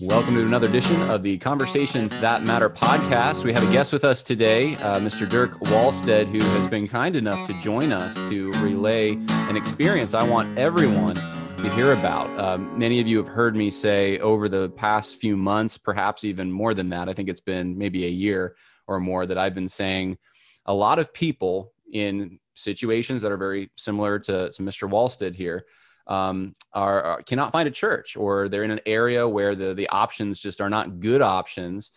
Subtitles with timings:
[0.00, 3.44] Welcome to another edition of the Conversations That Matter podcast.
[3.44, 5.26] We have a guest with us today, uh, Mr.
[5.26, 10.28] Dirk Wallstead, who has been kind enough to join us to relay an experience I
[10.28, 12.28] want everyone to hear about.
[12.38, 16.52] Um, many of you have heard me say over the past few months, perhaps even
[16.52, 18.54] more than that, I think it's been maybe a year
[18.86, 20.18] or more, that I've been saying
[20.66, 24.90] a lot of people in situations that are very similar to, to Mr.
[24.90, 25.64] Wallstead here
[26.06, 29.88] um, are, are, cannot find a church or they're in an area where the the
[29.88, 31.92] options just are not good options.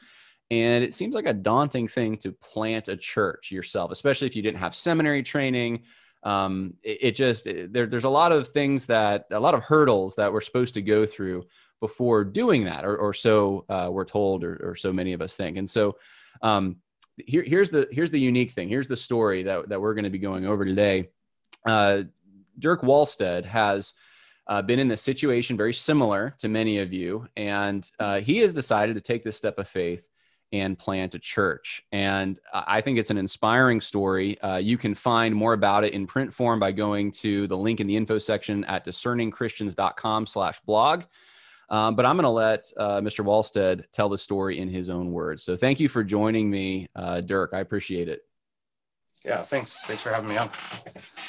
[0.52, 4.42] And it seems like a daunting thing to plant a church yourself especially if you
[4.42, 5.84] didn't have seminary training.
[6.24, 9.64] Um, it, it, just it, there, there's a lot of things that a lot of
[9.64, 11.46] hurdles that we're supposed to go through
[11.80, 15.38] before doing that or, or so uh, we're told or, or, so many of us
[15.38, 15.56] think.
[15.56, 15.96] And so
[16.42, 16.76] um,
[17.26, 18.68] here, here's the here's the unique thing.
[18.68, 21.10] Here's the story that, that we're going to be going over today.
[21.66, 22.04] Uh,
[22.60, 23.94] Dirk Wallstead has
[24.48, 28.54] uh, been in this situation very similar to many of you, and uh, he has
[28.54, 30.10] decided to take this step of faith
[30.52, 31.84] and plant a church.
[31.92, 34.40] And I think it's an inspiring story.
[34.42, 37.80] Uh, you can find more about it in print form by going to the link
[37.80, 41.04] in the info section at discerningchristians.com slash blog.
[41.70, 43.24] Um, but I'm going to let uh, Mr.
[43.24, 45.44] Wallstead tell the story in his own words.
[45.44, 47.52] So thank you for joining me, uh, Dirk.
[47.54, 48.22] I appreciate it.
[49.26, 49.82] Yeah, thanks.
[49.82, 50.50] Thanks for having me on.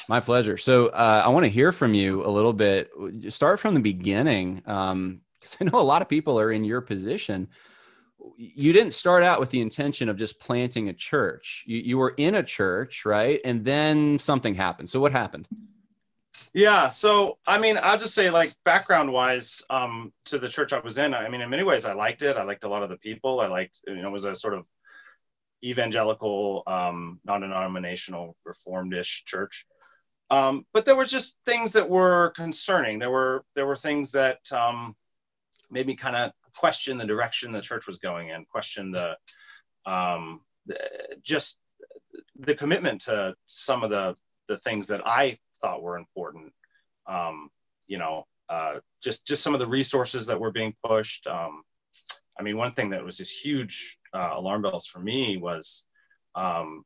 [0.07, 0.57] My pleasure.
[0.57, 2.89] So uh, I want to hear from you a little bit.
[3.29, 5.21] Start from the beginning, because um,
[5.59, 7.49] I know a lot of people are in your position.
[8.37, 11.63] You didn't start out with the intention of just planting a church.
[11.65, 13.41] You, you were in a church, right?
[13.43, 14.89] And then something happened.
[14.89, 15.47] So what happened?
[16.53, 16.87] Yeah.
[16.87, 20.97] So, I mean, I'll just say, like, background wise, um, to the church I was
[20.97, 22.37] in, I mean, in many ways, I liked it.
[22.37, 23.39] I liked a lot of the people.
[23.39, 24.67] I liked, you know, it was a sort of
[25.63, 29.65] evangelical, um, non-denominational, reformed-ish church.
[30.29, 32.99] Um, but there were just things that were concerning.
[32.99, 34.95] There were there were things that um,
[35.71, 39.17] made me kind of question the direction the church was going in, question the,
[39.85, 40.77] um, the
[41.21, 41.59] just
[42.37, 44.15] the commitment to some of the
[44.47, 46.53] the things that I thought were important.
[47.07, 47.49] Um,
[47.87, 51.27] you know, uh, just just some of the resources that were being pushed.
[51.27, 51.63] Um,
[52.39, 55.85] I mean, one thing that was just huge uh, alarm bells for me was
[56.35, 56.83] um,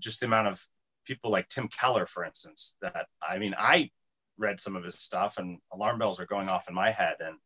[0.00, 0.62] just the amount of
[1.04, 3.90] people like Tim Keller, for instance, that I mean, I
[4.38, 7.16] read some of his stuff and alarm bells are going off in my head.
[7.20, 7.36] And,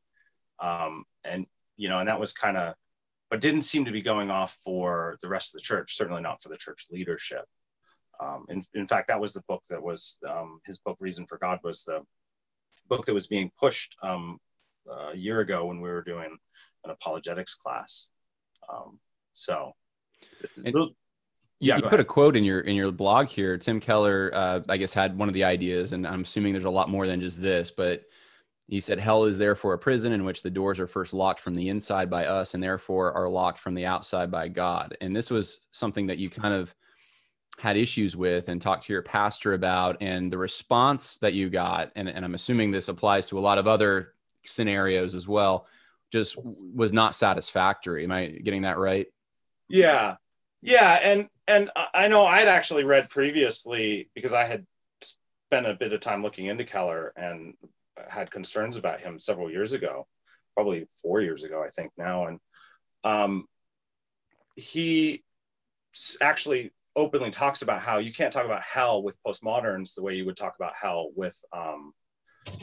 [0.61, 2.75] um, and, you know, and that was kind of,
[3.31, 6.43] but didn't seem to be going off for the rest of the church, certainly not
[6.43, 7.45] for the church leadership.
[8.21, 11.39] Um, in, in fact, that was the book that was um, his book, Reason for
[11.39, 12.03] God, was the
[12.89, 14.39] book that was being pushed um,
[14.91, 16.37] a year ago when we were doing
[16.85, 18.11] an apologetics class.
[18.73, 18.99] Um,
[19.35, 19.73] so,
[20.65, 20.75] and
[21.61, 23.57] yeah, you put a quote in your in your blog here.
[23.57, 26.71] Tim Keller, uh, I guess, had one of the ideas, and I'm assuming there's a
[26.71, 28.05] lot more than just this, but
[28.67, 31.55] he said, "Hell is therefore a prison in which the doors are first locked from
[31.55, 35.31] the inside by us, and therefore are locked from the outside by God." And this
[35.31, 36.75] was something that you kind of
[37.59, 41.93] had issues with and talked to your pastor about, and the response that you got,
[41.95, 44.12] and, and I'm assuming this applies to a lot of other
[44.45, 45.67] scenarios as well,
[46.11, 48.05] just was not satisfactory.
[48.05, 49.07] Am I getting that right?
[49.69, 50.17] Yeah,
[50.61, 54.67] yeah, and and I know I'd actually read previously because I had
[55.03, 57.55] spent a bit of time looking into Keller and
[58.09, 60.07] had concerns about him several years ago,
[60.55, 62.41] probably four years ago, I think now, and
[63.05, 63.47] um,
[64.57, 65.25] he
[66.21, 70.27] actually openly talks about how you can't talk about hell with postmoderns the way you
[70.27, 71.93] would talk about hell with um,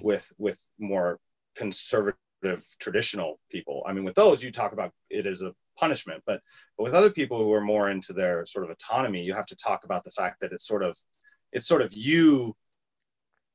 [0.01, 1.19] with with more
[1.59, 2.15] conservative
[2.79, 3.83] traditional people.
[3.85, 6.39] I mean, with those, you talk about it as a punishment, but,
[6.77, 9.57] but with other people who are more into their sort of autonomy, you have to
[9.57, 10.97] talk about the fact that it's sort of,
[11.51, 12.55] it's sort of you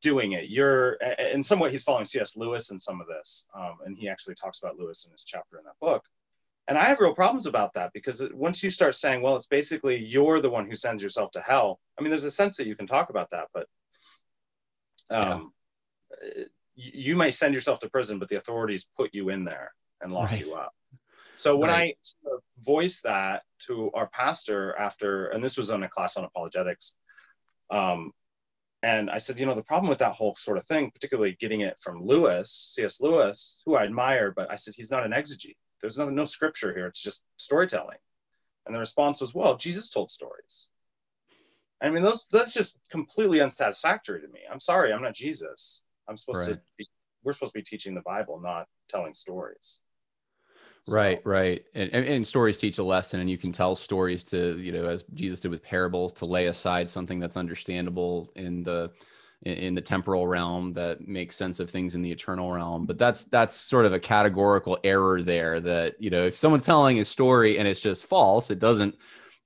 [0.03, 0.51] doing it.
[0.51, 0.99] You're,
[1.33, 2.37] in some way, he's following C.S.
[2.37, 5.57] Lewis in some of this, um, and he actually talks about Lewis in his chapter
[5.57, 6.05] in that book.
[6.69, 9.97] And I have real problems about that because once you start saying, well, it's basically
[9.97, 11.79] you're the one who sends yourself to hell.
[11.99, 13.67] I mean, there's a sense that you can talk about that, but
[15.11, 15.53] um,
[16.23, 20.13] yeah you may send yourself to prison, but the authorities put you in there and
[20.13, 20.45] lock right.
[20.45, 20.73] you up.
[21.37, 21.97] So when right.
[21.97, 26.17] I sort of voiced that to our pastor after, and this was on a class
[26.17, 26.97] on apologetics,
[27.71, 28.13] um,
[28.83, 31.63] and I said, you know, the problem with that whole sort of thing, particularly getting
[31.63, 33.01] it from Lewis, C.S.
[33.01, 35.57] Lewis, who I admire, but I said he's not an exegete.
[35.81, 36.87] There's no, no scripture here.
[36.87, 37.97] It's just storytelling.
[38.67, 40.71] And the response was, well, Jesus told stories.
[41.81, 44.41] I mean, those that's just completely unsatisfactory to me.
[44.51, 45.83] I'm sorry, I'm not Jesus.
[46.09, 46.57] I'm supposed right.
[46.57, 46.87] to be,
[47.23, 49.83] we're supposed to be teaching the Bible, not telling stories.
[50.85, 50.95] So.
[50.95, 51.65] Right, right.
[51.75, 54.85] And, and, and, stories teach a lesson, and you can tell stories to, you know,
[54.85, 58.93] as Jesus did with parables, to lay aside something that's understandable in the
[59.45, 62.85] in, in the temporal realm that makes sense of things in the eternal realm.
[62.85, 65.59] But that's that's sort of a categorical error there.
[65.59, 68.97] That you know, if someone's telling a story and it's just false, it doesn't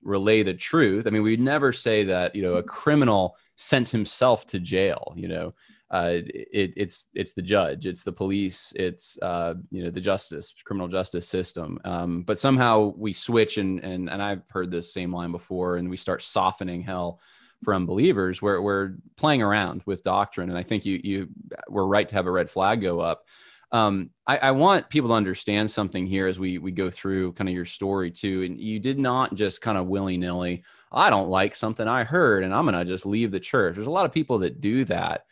[0.03, 1.07] relay the truth.
[1.07, 5.13] I mean, we'd never say that you know a criminal sent himself to jail.
[5.15, 5.51] You know,
[5.91, 10.53] uh, it, it's it's the judge, it's the police, it's uh, you know the justice,
[10.63, 11.79] criminal justice system.
[11.83, 15.89] Um, but somehow we switch, and and and I've heard this same line before, and
[15.89, 17.19] we start softening hell
[17.63, 18.39] for unbelievers.
[18.39, 21.29] We're we're playing around with doctrine, and I think you you
[21.67, 23.25] were right to have a red flag go up.
[23.71, 27.49] Um, I, I want people to understand something here as we we go through kind
[27.49, 28.43] of your story too.
[28.43, 30.63] And you did not just kind of willy nilly.
[30.91, 33.73] I don't like something I heard, and I'm gonna just leave the church.
[33.73, 35.25] There's a lot of people that do that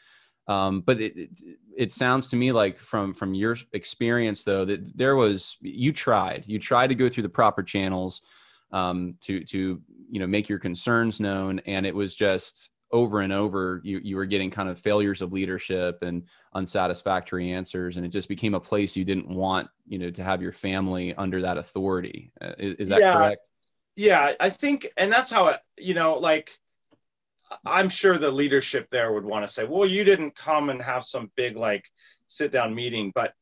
[0.48, 1.30] um, but it, it,
[1.76, 6.44] it sounds to me like from from your experience though that there was you tried
[6.48, 8.22] you tried to go through the proper channels
[8.72, 13.34] um, to to you know make your concerns known, and it was just over and
[13.34, 16.24] over you you were getting kind of failures of leadership and
[16.54, 20.42] unsatisfactory answers, and it just became a place you didn't want you know to have
[20.42, 22.32] your family under that authority.
[22.42, 23.16] Uh, is, is, that yeah.
[23.16, 23.52] correct?
[23.96, 26.58] Yeah, I think, and that's how it, you know like
[27.66, 31.04] I'm sure the leadership there would want to say, well, you didn't come and have
[31.04, 31.86] some big like
[32.28, 33.34] sit down meeting, but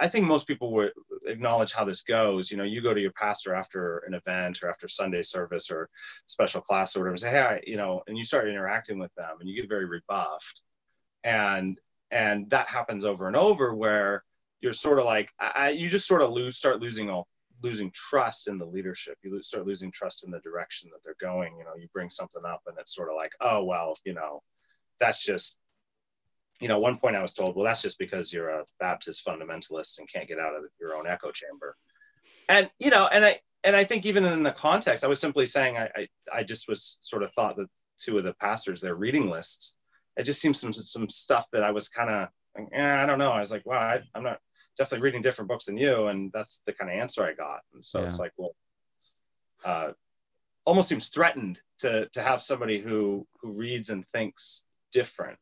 [0.00, 0.92] I think most people would
[1.26, 2.50] acknowledge how this goes.
[2.50, 5.88] You know, you go to your pastor after an event or after Sunday service or
[6.26, 9.14] special class or whatever, and say, hey, I, you know, and you start interacting with
[9.14, 10.60] them and you get very rebuffed.
[11.22, 11.78] And
[12.10, 14.24] and that happens over and over where
[14.60, 17.28] you're sort of like I, you just sort of lose start losing all
[17.64, 19.16] losing trust in the leadership.
[19.22, 21.56] You start losing trust in the direction that they're going.
[21.58, 24.42] You know, you bring something up and it's sort of like, oh, well, you know,
[25.00, 25.56] that's just,
[26.60, 29.98] you know, one point I was told, well, that's just because you're a Baptist fundamentalist
[29.98, 31.76] and can't get out of your own echo chamber.
[32.48, 35.46] And, you know, and I, and I think even in the context, I was simply
[35.46, 37.66] saying, I, I, I just was sort of thought that
[37.98, 39.76] two of the pastors, their reading lists,
[40.18, 42.28] it just seems some, some stuff that I was kind of,
[42.74, 43.32] eh, I don't know.
[43.32, 44.38] I was like, wow, I, I'm not,
[44.76, 47.60] definitely reading different books than you and that's the kind of answer i got.
[47.72, 48.06] And so yeah.
[48.06, 48.54] it's like well
[49.64, 49.92] uh,
[50.64, 55.38] almost seems threatened to to have somebody who who reads and thinks different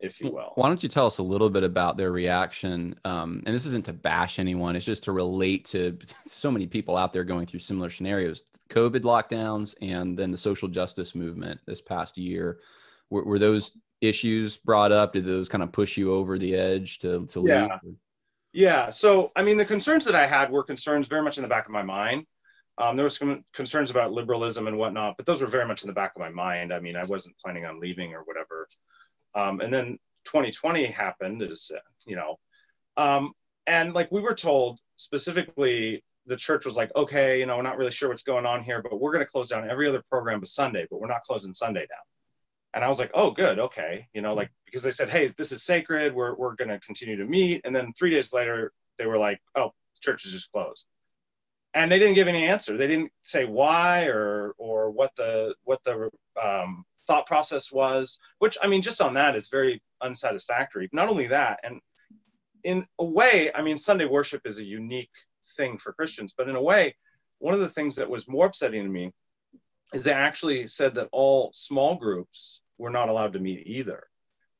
[0.00, 0.52] if you will.
[0.54, 2.98] why don't you tell us a little bit about their reaction?
[3.04, 6.96] Um, and this isn't to bash anyone it's just to relate to so many people
[6.96, 8.44] out there going through similar scenarios.
[8.70, 12.60] Covid lockdowns and then the social justice movement this past year.
[13.10, 15.12] Were, were those issues brought up?
[15.12, 17.78] Did those kind of push you over the edge to to yeah.
[17.82, 17.96] leave
[18.52, 18.90] yeah.
[18.90, 21.66] So, I mean, the concerns that I had were concerns very much in the back
[21.66, 22.26] of my mind.
[22.78, 25.88] Um, there was some concerns about liberalism and whatnot, but those were very much in
[25.88, 26.72] the back of my mind.
[26.72, 28.66] I mean, I wasn't planning on leaving or whatever.
[29.34, 31.70] Um, and then 2020 happened, is
[32.06, 32.38] you know,
[32.96, 33.32] um,
[33.66, 37.76] and like we were told specifically, the church was like, okay, you know, we're not
[37.76, 40.40] really sure what's going on here, but we're going to close down every other program
[40.40, 42.04] but Sunday, but we're not closing Sunday down
[42.74, 45.52] and I was like, oh, good, okay, you know, like because they said, hey, this
[45.52, 49.06] is sacred, we're we're going to continue to meet, and then three days later, they
[49.06, 50.88] were like, oh, church is just closed,
[51.74, 52.76] and they didn't give any answer.
[52.76, 58.18] They didn't say why or or what the what the um, thought process was.
[58.38, 60.88] Which I mean, just on that, it's very unsatisfactory.
[60.92, 61.80] Not only that, and
[62.64, 65.10] in a way, I mean, Sunday worship is a unique
[65.56, 66.94] thing for Christians, but in a way,
[67.38, 69.10] one of the things that was more upsetting to me
[69.92, 74.04] is they actually said that all small groups were not allowed to meet either.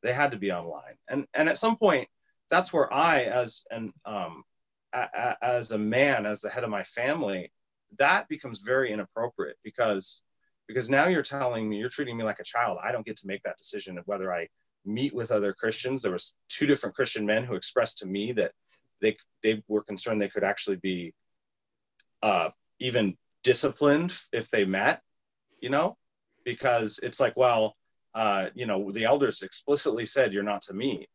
[0.02, 0.96] They had to be online.
[1.08, 2.08] And and at some point,
[2.50, 4.42] that's where I, as an um,
[4.92, 7.52] a, a, as a man, as the head of my family,
[7.98, 10.22] that becomes very inappropriate because
[10.66, 12.78] because now you're telling me you're treating me like a child.
[12.82, 14.48] I don't get to make that decision of whether I
[14.84, 16.02] meet with other Christians.
[16.02, 18.52] There was two different Christian men who expressed to me that
[19.00, 21.14] they they were concerned they could actually be
[22.22, 25.02] uh, even disciplined if they met
[25.60, 25.96] you know,
[26.44, 27.76] because it's like, well,
[28.14, 31.08] uh, you know, the elders explicitly said you're not to meet.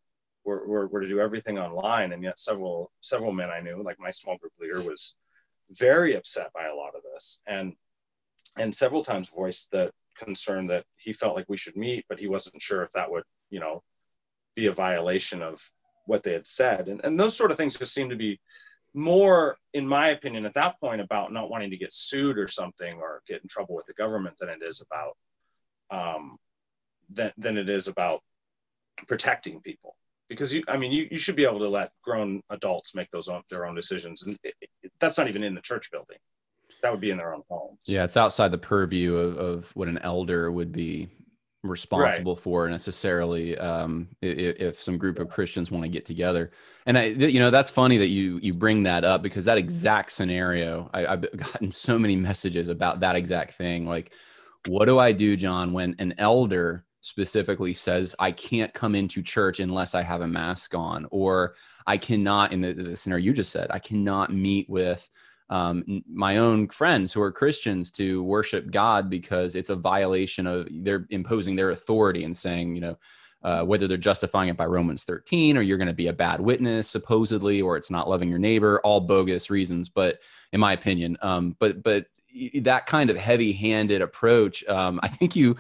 [0.46, 2.14] We're, we're, we're to do everything online.
[2.14, 5.16] And yet several, several men I knew, like my small group leader was
[5.72, 7.42] very upset by a lot of this.
[7.48, 7.74] And,
[8.58, 12.28] and several times voiced the concern that he felt like we should meet, but he
[12.28, 13.84] wasn't sure if that would, you know,
[14.56, 15.62] be a violation of
[16.06, 16.88] what they had said.
[16.88, 18.40] And, and those sort of things just seem to be
[18.96, 22.98] more, in my opinion, at that point about not wanting to get sued or something
[23.00, 25.18] or get in trouble with the government than it is about
[25.92, 26.38] um,
[27.10, 28.22] than, than it is about
[29.08, 29.96] protecting people.
[30.30, 33.28] Because you, I mean, you, you should be able to let grown adults make those
[33.28, 36.18] own, their own decisions, and it, it, that's not even in the church building.
[36.82, 37.80] That would be in their own homes.
[37.86, 41.10] Yeah, it's outside the purview of, of what an elder would be
[41.68, 42.44] responsible right.
[42.44, 46.52] for necessarily um, if, if, some group of Christians want to get together.
[46.86, 50.12] And I, you know, that's funny that you you bring that up because that exact
[50.12, 53.86] scenario, I, I've gotten so many messages about that exact thing.
[53.86, 54.12] Like,
[54.68, 59.60] what do I do, John, when an elder specifically says I can't come into church
[59.60, 61.54] unless I have a mask on, or
[61.86, 65.08] I cannot, in the, the scenario you just said, I cannot meet with
[65.50, 70.68] um, my own friends who are Christians to worship God because it's a violation of
[70.72, 72.98] they're imposing their authority and saying, you know,
[73.44, 76.42] uh, whether they're justifying it by Romans 13 or you're going to be a bad
[76.42, 79.88] witness, supposedly, or it's not loving your neighbor, all bogus reasons.
[79.88, 80.20] But
[80.52, 82.08] in my opinion, um, but but
[82.62, 85.58] that kind of heavy-handed approach, um, I think you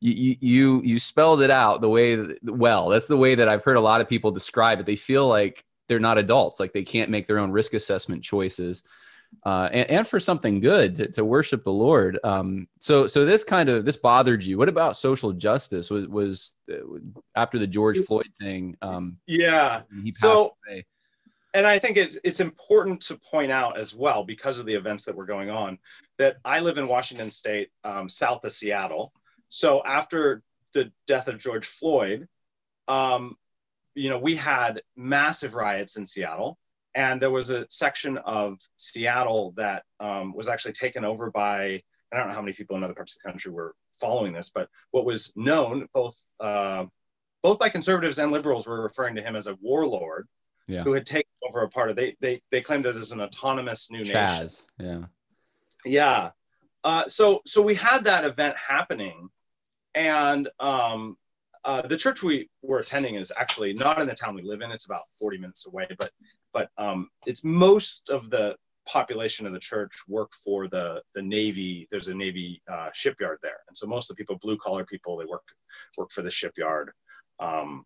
[0.00, 2.88] you you you spelled it out the way that, well.
[2.88, 4.86] That's the way that I've heard a lot of people describe it.
[4.86, 8.82] They feel like they're not adults, like they can't make their own risk assessment choices
[9.44, 12.18] uh, and, and, for something good to, to worship the Lord.
[12.24, 14.58] Um, so, so this kind of this bothered you.
[14.58, 15.90] What about social justice?
[15.90, 16.76] Was was uh,
[17.34, 18.76] after the George Floyd thing?
[18.82, 19.82] Um, yeah.
[20.12, 20.84] so, away.
[21.54, 25.04] and I think it's it's important to point out as well because of the events
[25.04, 25.78] that were going on
[26.18, 29.12] that I live in Washington State, um, south of Seattle.
[29.48, 32.28] So after the death of George Floyd,
[32.88, 33.36] um,
[33.94, 36.58] you know, we had massive riots in Seattle
[36.94, 41.82] and there was a section of Seattle that um, was actually taken over by
[42.12, 44.50] I don't know how many people in other parts of the country were following this,
[44.54, 46.84] but what was known both uh,
[47.42, 50.28] both by conservatives and liberals were referring to him as a warlord
[50.66, 50.82] yeah.
[50.82, 53.90] who had taken over a part of they they they claimed it as an autonomous
[53.90, 54.50] new Chaz, nation.
[54.78, 55.04] Yeah,
[55.84, 56.30] yeah.
[56.84, 59.28] Uh, so so we had that event happening,
[59.94, 61.16] and um,
[61.64, 64.70] uh, the church we were attending is actually not in the town we live in.
[64.70, 66.10] It's about 40 minutes away, but
[66.54, 68.56] but um, it's most of the
[68.86, 71.86] population of the church work for the the Navy.
[71.90, 75.16] There's a Navy uh, shipyard there, and so most of the people, blue collar people,
[75.18, 75.42] they work
[75.98, 76.92] work for the shipyard
[77.40, 77.84] um,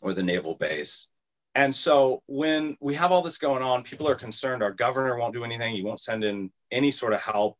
[0.00, 1.08] or the naval base.
[1.54, 4.62] And so when we have all this going on, people are concerned.
[4.62, 5.74] Our governor won't do anything.
[5.74, 7.58] He won't send in any sort of help.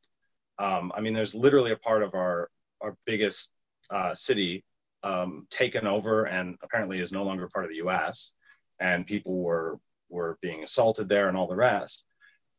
[0.58, 2.48] Um, I mean, there's literally a part of our
[2.80, 3.50] our biggest
[3.90, 4.64] uh, city
[5.02, 8.34] um, taken over and apparently is no longer part of the U.S.
[8.78, 12.04] And people were were being assaulted there and all the rest.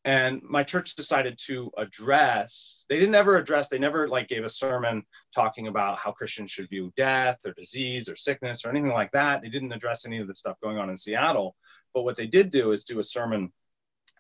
[0.06, 4.50] And my church decided to address they didn't ever address they never like gave a
[4.50, 5.04] sermon
[5.36, 9.42] talking about how christians should view death or disease or sickness or anything like that.
[9.42, 11.56] They didn't address any of the stuff going on in seattle.
[11.94, 13.52] But what they did do is do a sermon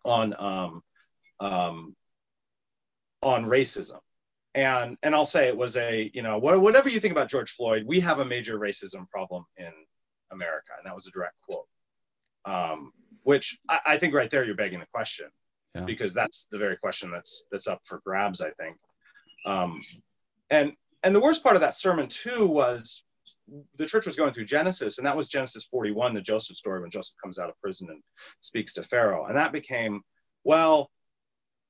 [0.03, 0.81] on um,
[1.39, 1.95] um,
[3.21, 3.99] on racism.
[4.55, 7.83] And and i'll say it was a you know whatever you think about george floyd
[7.85, 9.71] we have a major racism problem in
[10.31, 10.71] america.
[10.77, 11.67] And that was a direct quote.
[12.45, 12.91] Um,
[13.29, 15.27] which I, I think right there you're begging the question.
[15.75, 15.83] Yeah.
[15.85, 18.75] because that's the very question that's that's up for grabs i think.
[19.45, 19.79] Um,
[20.49, 23.03] and and the worst part of that sermon too was
[23.77, 26.89] the church was going through genesis and that was genesis 41 the joseph story when
[26.89, 28.01] joseph comes out of prison and
[28.41, 29.25] speaks to pharaoh.
[29.27, 30.01] And that became
[30.43, 30.89] well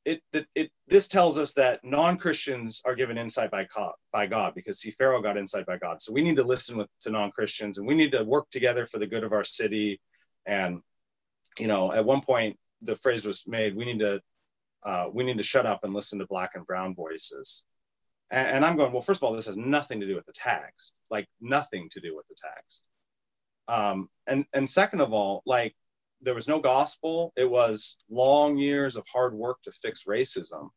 [0.06, 4.56] it, it, it this tells us that non-christians are given insight by god, by god
[4.56, 6.02] because see pharaoh got insight by god.
[6.02, 8.98] So we need to listen with, to non-christians and we need to work together for
[8.98, 10.00] the good of our city.
[10.46, 10.82] And
[11.58, 14.22] you know, at one point the phrase was made, we need to
[14.84, 17.66] uh, we need to shut up and listen to black and brown voices.
[18.32, 20.34] And, and, I'm going, well, first of all, this has nothing to do with the
[20.34, 22.86] text, like nothing to do with the text.
[23.68, 25.76] Um, and and second of all, like
[26.22, 27.34] there was no gospel.
[27.36, 30.70] It was long years of hard work to fix racism.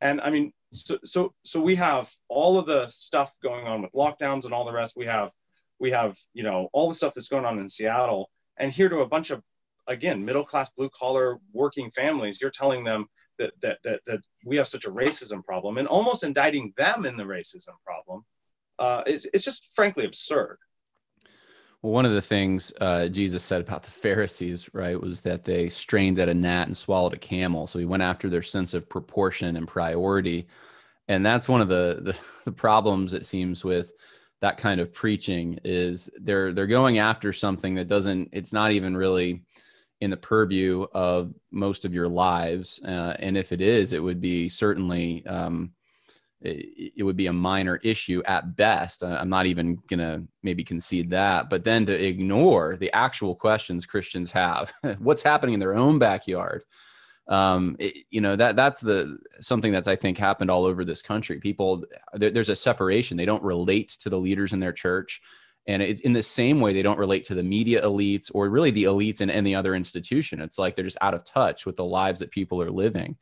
[0.00, 3.92] And I mean, so so so we have all of the stuff going on with
[3.92, 4.96] lockdowns and all the rest.
[4.96, 5.30] We have
[5.78, 8.98] we have you know all the stuff that's going on in Seattle, and here to
[8.98, 9.42] a bunch of
[9.88, 13.06] again middle class blue collar working families you're telling them
[13.38, 17.16] that, that that that we have such a racism problem and almost indicting them in
[17.16, 18.24] the racism problem
[18.78, 20.58] uh, it's, it's just frankly absurd
[21.82, 25.68] well, one of the things uh, Jesus said about the Pharisees, right, was that they
[25.68, 27.66] strained at a gnat and swallowed a camel.
[27.66, 30.46] So he went after their sense of proportion and priority,
[31.06, 33.92] and that's one of the the, the problems it seems with
[34.40, 38.30] that kind of preaching is they're they're going after something that doesn't.
[38.32, 39.42] It's not even really
[40.00, 42.80] in the purview of most of your lives.
[42.84, 45.72] Uh, and if it is, it would be certainly um,
[46.42, 49.02] it, it, would be a minor issue at best.
[49.02, 51.48] I'm not even gonna maybe concede that.
[51.48, 56.62] But then to ignore the actual questions Christians have, what's happening in their own backyard.
[57.28, 61.02] Um, it, you know that that's the something that's I think happened all over this
[61.02, 61.40] country.
[61.40, 63.16] People there, there's a separation.
[63.16, 65.20] They don't relate to the leaders in their church
[65.66, 68.70] and it's in the same way they don't relate to the media elites or really
[68.70, 70.40] the elites in any other institution.
[70.40, 73.16] It's like they're just out of touch with the lives that people are living.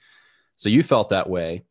[0.56, 1.64] So you felt that way.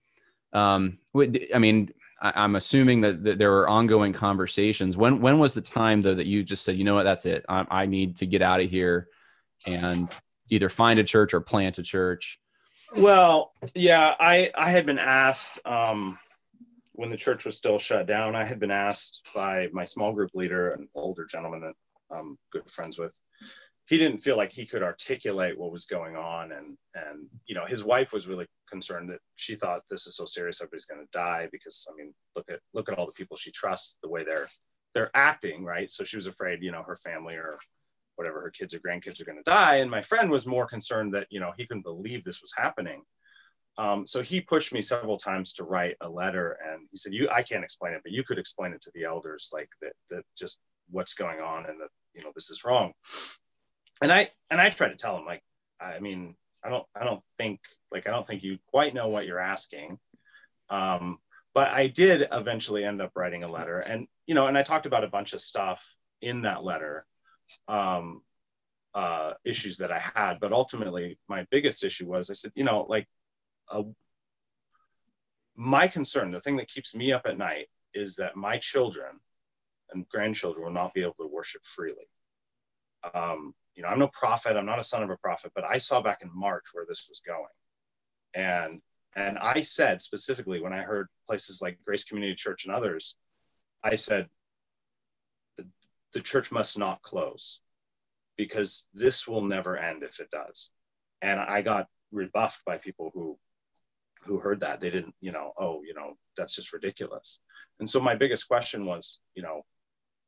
[0.51, 4.95] Um, i mean I, am assuming that, that, there were ongoing conversations.
[4.95, 7.03] When when was the time though that you just said you know what?
[7.03, 7.45] That's it.
[7.49, 9.07] I, I need to get out of here
[9.67, 10.09] and
[10.51, 12.39] either find a church or plant a church
[12.97, 16.17] well yeah i i had been asked um,
[16.95, 20.31] when the church was still shut down, I had been asked by my small group
[20.33, 21.73] leader, an older gentleman that
[22.15, 23.19] I'm good friends with.
[23.88, 27.65] He didn't feel like he could articulate what was going on, and and you know
[27.65, 31.17] his wife was really concerned that she thought this is so serious, everybody's going to
[31.17, 34.23] die because I mean look at look at all the people she trusts, the way
[34.23, 34.47] they're
[34.93, 35.89] they're acting, right?
[35.89, 37.59] So she was afraid, you know, her family or
[38.15, 39.77] whatever her kids or grandkids are going to die.
[39.77, 43.03] And my friend was more concerned that you know he couldn't believe this was happening
[43.77, 47.29] um, so he pushed me several times to write a letter, and he said, "You,
[47.29, 50.23] I can't explain it, but you could explain it to the elders, like that, that
[50.37, 50.61] just
[50.91, 52.93] what's going on, and that you know this is wrong."
[54.01, 55.41] And I and I tried to tell him, like,
[55.81, 57.61] I mean, I don't, I don't think,
[57.91, 59.97] like, I don't think you quite know what you're asking.
[60.69, 61.17] Um,
[61.55, 64.85] but I did eventually end up writing a letter, and you know, and I talked
[64.85, 67.05] about a bunch of stuff in that letter,
[67.67, 68.21] um,
[68.93, 70.39] uh, issues that I had.
[70.39, 73.07] But ultimately, my biggest issue was I said, you know, like
[73.73, 73.83] a,
[75.55, 79.19] my concern, the thing that keeps me up at night, is that my children
[79.91, 82.07] and grandchildren will not be able to worship freely.
[83.13, 85.77] Um, you know, I'm no prophet, I'm not a son of a prophet, but I
[85.77, 87.45] saw back in March where this was going.
[88.33, 88.81] And
[89.15, 93.17] and I said specifically when I heard places like Grace Community Church and others,
[93.83, 94.27] I said
[95.57, 95.67] the,
[96.13, 97.61] the church must not close
[98.37, 100.71] because this will never end if it does.
[101.21, 103.37] And I got rebuffed by people who
[104.25, 107.39] who heard that they didn't you know oh you know that's just ridiculous.
[107.79, 109.61] And so my biggest question was you know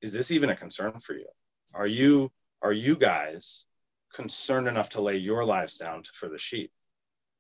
[0.02, 1.28] is this even a concern for you?
[1.74, 3.66] Are you are you guys
[4.14, 6.72] concerned enough to lay your lives down to, for the sheep?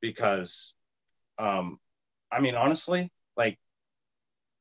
[0.01, 0.73] Because
[1.37, 1.79] um
[2.31, 3.59] i mean honestly like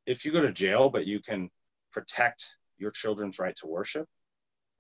[0.07, 1.49] if you go to jail but you can
[1.93, 4.09] protect your children's right to worship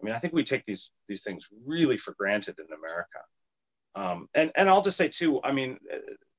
[0.00, 3.21] i mean i think we take these these things really for granted in america.
[3.94, 5.40] Um, and and I'll just say too.
[5.42, 5.78] I mean,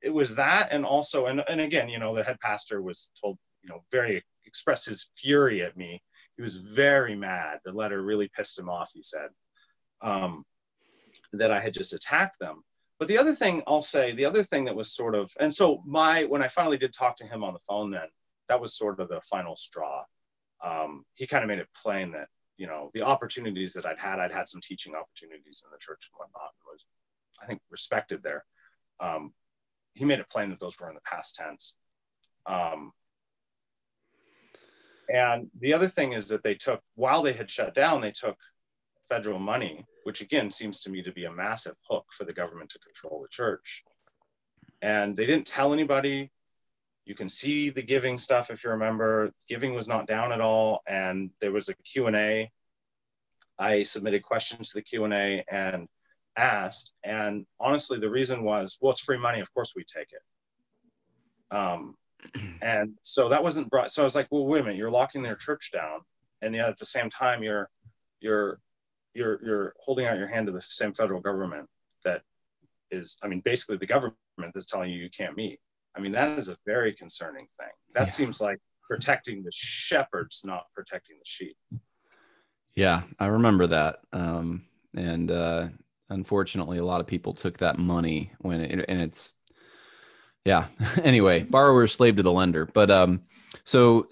[0.05, 3.39] it was that, and also, and and again, you know, the head pastor was told,
[3.63, 6.01] you know, very expressed his fury at me.
[6.37, 7.57] He was very mad.
[7.65, 8.91] The letter really pissed him off.
[8.93, 9.29] He said
[10.01, 10.43] um,
[11.33, 12.61] that I had just attacked them.
[12.99, 15.81] But the other thing I'll say, the other thing that was sort of, and so
[15.87, 18.07] my when I finally did talk to him on the phone, then
[18.47, 20.03] that was sort of the final straw.
[20.63, 22.27] Um, he kind of made it plain that
[22.57, 26.11] you know the opportunities that I'd had, I'd had some teaching opportunities in the church
[26.11, 26.85] and whatnot, and was
[27.41, 28.45] I think respected there.
[28.99, 29.33] Um,
[29.95, 31.75] he made it plain that those were in the past tense.
[32.45, 32.91] Um,
[35.09, 38.37] and the other thing is that they took, while they had shut down, they took
[39.07, 42.69] federal money, which again seems to me to be a massive hook for the government
[42.71, 43.83] to control the church.
[44.81, 46.31] And they didn't tell anybody.
[47.05, 49.31] You can see the giving stuff if you remember.
[49.47, 52.51] Giving was not down at all, and there was a Q and A.
[53.57, 55.87] I submitted questions to the Q and A, and
[56.37, 56.91] asked.
[57.03, 59.39] And honestly, the reason was, well, it's free money.
[59.39, 61.55] Of course we take it.
[61.55, 61.95] Um,
[62.61, 63.91] and so that wasn't brought.
[63.91, 65.99] So I was like, well, wait a minute, you're locking their church down.
[66.41, 67.69] And yet at the same time, you're,
[68.19, 68.59] you're,
[69.13, 71.67] you're, you're holding out your hand to the same federal government
[72.03, 72.21] that
[72.91, 74.15] is, I mean, basically the government
[74.53, 75.59] that's telling you you can't meet.
[75.95, 77.69] I mean, that is a very concerning thing.
[77.93, 78.05] That yeah.
[78.05, 81.55] seems like protecting the shepherds, not protecting the sheep.
[82.75, 83.95] Yeah, I remember that.
[84.11, 85.67] Um, and uh,
[86.09, 89.33] unfortunately a lot of people took that money when it, and it's
[90.43, 90.67] yeah.
[91.03, 92.65] Anyway borrower slave to the lender.
[92.65, 93.23] But um
[93.63, 94.07] so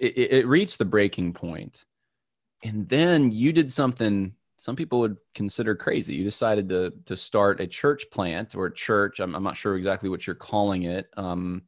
[0.00, 1.84] it, it reached the breaking point.
[2.62, 6.14] And then you did something some people would consider crazy.
[6.14, 9.20] You decided to to start a church plant or a church.
[9.20, 11.08] I'm, I'm not sure exactly what you're calling it.
[11.16, 11.62] Um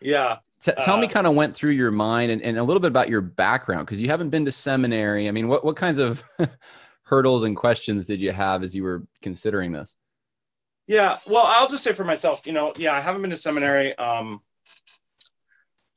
[0.00, 0.38] yeah.
[0.60, 2.88] T- tell uh, me kind of went through your mind and, and a little bit
[2.88, 5.28] about your background because you haven't been to seminary.
[5.28, 6.22] I mean what, what kinds of
[7.12, 9.96] hurdles and questions did you have as you were considering this?
[10.86, 13.94] Yeah, well, I'll just say for myself, you know, yeah, I haven't been to seminary.
[13.98, 14.40] Um,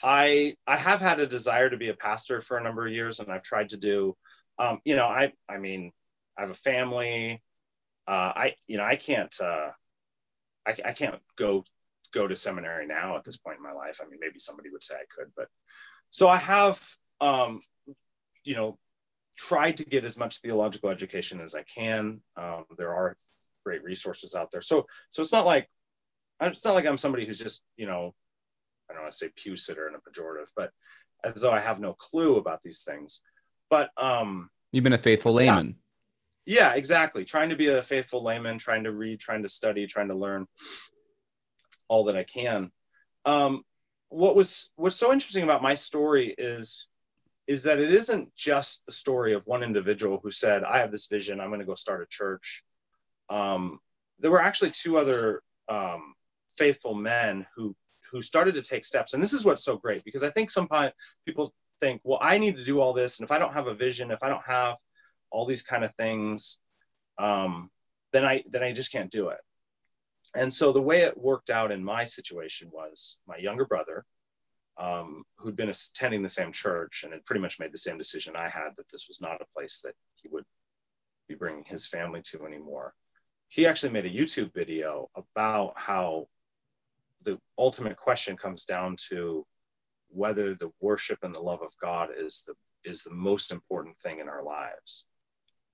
[0.03, 3.21] I I have had a desire to be a pastor for a number of years,
[3.21, 4.17] and I've tried to do.
[4.59, 5.93] Um, you know, I I mean,
[6.37, 7.41] I have a family.
[8.05, 9.69] Uh, I you know I can't uh,
[10.67, 11.63] I, I can't go
[12.13, 14.01] go to seminary now at this point in my life.
[14.01, 15.47] I mean, maybe somebody would say I could, but
[16.09, 16.85] so I have
[17.21, 17.61] um,
[18.43, 18.77] you know
[19.37, 22.21] tried to get as much theological education as I can.
[22.37, 23.17] Um, there are
[23.65, 24.61] great resources out there.
[24.61, 25.69] So, so it's not like,
[26.41, 28.13] it's not like I'm somebody who's just, you know,
[28.89, 30.71] I don't want to say pew sitter in a pejorative, but
[31.23, 33.21] as though I have no clue about these things.
[33.69, 35.75] But um, you've been a faithful layman.
[36.45, 37.25] Yeah, exactly.
[37.25, 40.45] Trying to be a faithful layman, trying to read, trying to study, trying to learn
[41.87, 42.71] all that I can.
[43.25, 43.63] Um,
[44.09, 46.87] what was what's so interesting about my story is
[47.47, 51.07] is that it isn't just the story of one individual who said, I have this
[51.07, 52.63] vision, I'm going to go start a church.
[53.29, 53.79] Um,
[54.19, 56.15] there were actually two other um,
[56.49, 57.75] faithful men who
[58.11, 59.13] who started to take steps.
[59.13, 60.93] And this is what's so great because I think sometimes
[61.25, 63.73] people think, well, I need to do all this, and if I don't have a
[63.73, 64.77] vision, if I don't have
[65.31, 66.61] all these kind of things,
[67.17, 67.69] um,
[68.13, 69.39] then I then I just can't do it.
[70.35, 74.05] And so the way it worked out in my situation was my younger brother,
[74.77, 78.35] um, who'd been attending the same church and had pretty much made the same decision
[78.35, 80.43] I had that this was not a place that he would
[81.27, 82.93] be bringing his family to anymore.
[83.47, 86.27] He actually made a YouTube video about how
[87.21, 89.45] the ultimate question comes down to
[90.09, 92.53] whether the worship and the love of God is the
[92.89, 95.07] is the most important thing in our lives.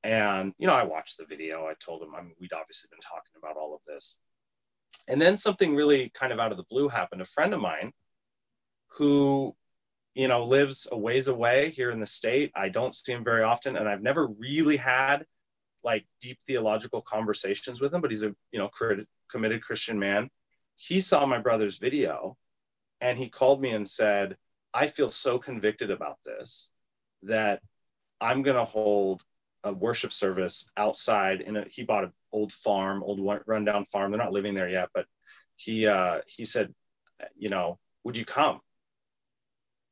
[0.04, 1.66] And you know, I watched the video.
[1.66, 4.20] I told him, I mean, we'd obviously been talking about all of this.
[5.10, 7.22] And then something really kind of out of the blue happened.
[7.22, 7.92] A friend of mine
[8.94, 9.56] who,
[10.14, 12.52] you know, lives a ways away here in the state.
[12.56, 15.26] I don't see him very often, and I've never really had
[15.84, 18.70] like deep theological conversations with him, but he's a you know
[19.30, 20.30] committed Christian man.
[20.76, 22.38] He saw my brother's video
[23.02, 24.38] and he called me and said,
[24.74, 26.72] I feel so convicted about this
[27.24, 27.62] that
[28.22, 29.24] I'm going to hold
[29.64, 34.12] a worship service outside in a, he bought an old farm, old rundown farm.
[34.12, 35.06] They're not living there yet, but
[35.56, 36.74] he, uh, he said,
[37.36, 38.62] you know, would you come?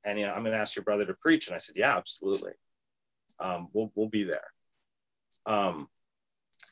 [0.06, 1.48] And, you know, I'm going to ask your brother to preach.
[1.48, 2.54] And I said, yeah, absolutely.
[3.40, 4.46] Um, we'll, we'll be there.
[5.46, 5.88] Um,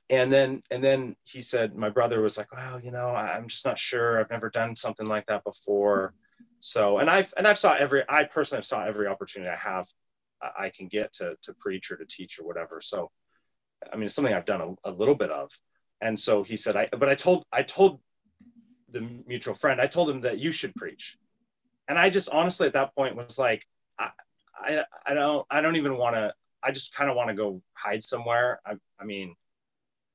[0.10, 3.66] and then and then he said my brother was like well you know i'm just
[3.66, 6.14] not sure i've never done something like that before
[6.60, 9.86] so and i've and i've saw every i personally have saw every opportunity i have
[10.58, 13.10] i can get to to preach or to teach or whatever so
[13.92, 15.50] i mean it's something i've done a, a little bit of
[16.02, 18.00] and so he said i but i told i told
[18.92, 21.18] the mutual friend i told him that you should preach
[21.88, 23.66] and i just honestly at that point was like
[24.00, 24.10] i
[24.56, 27.62] i, I don't i don't even want to i just kind of want to go
[27.74, 29.36] hide somewhere I, I mean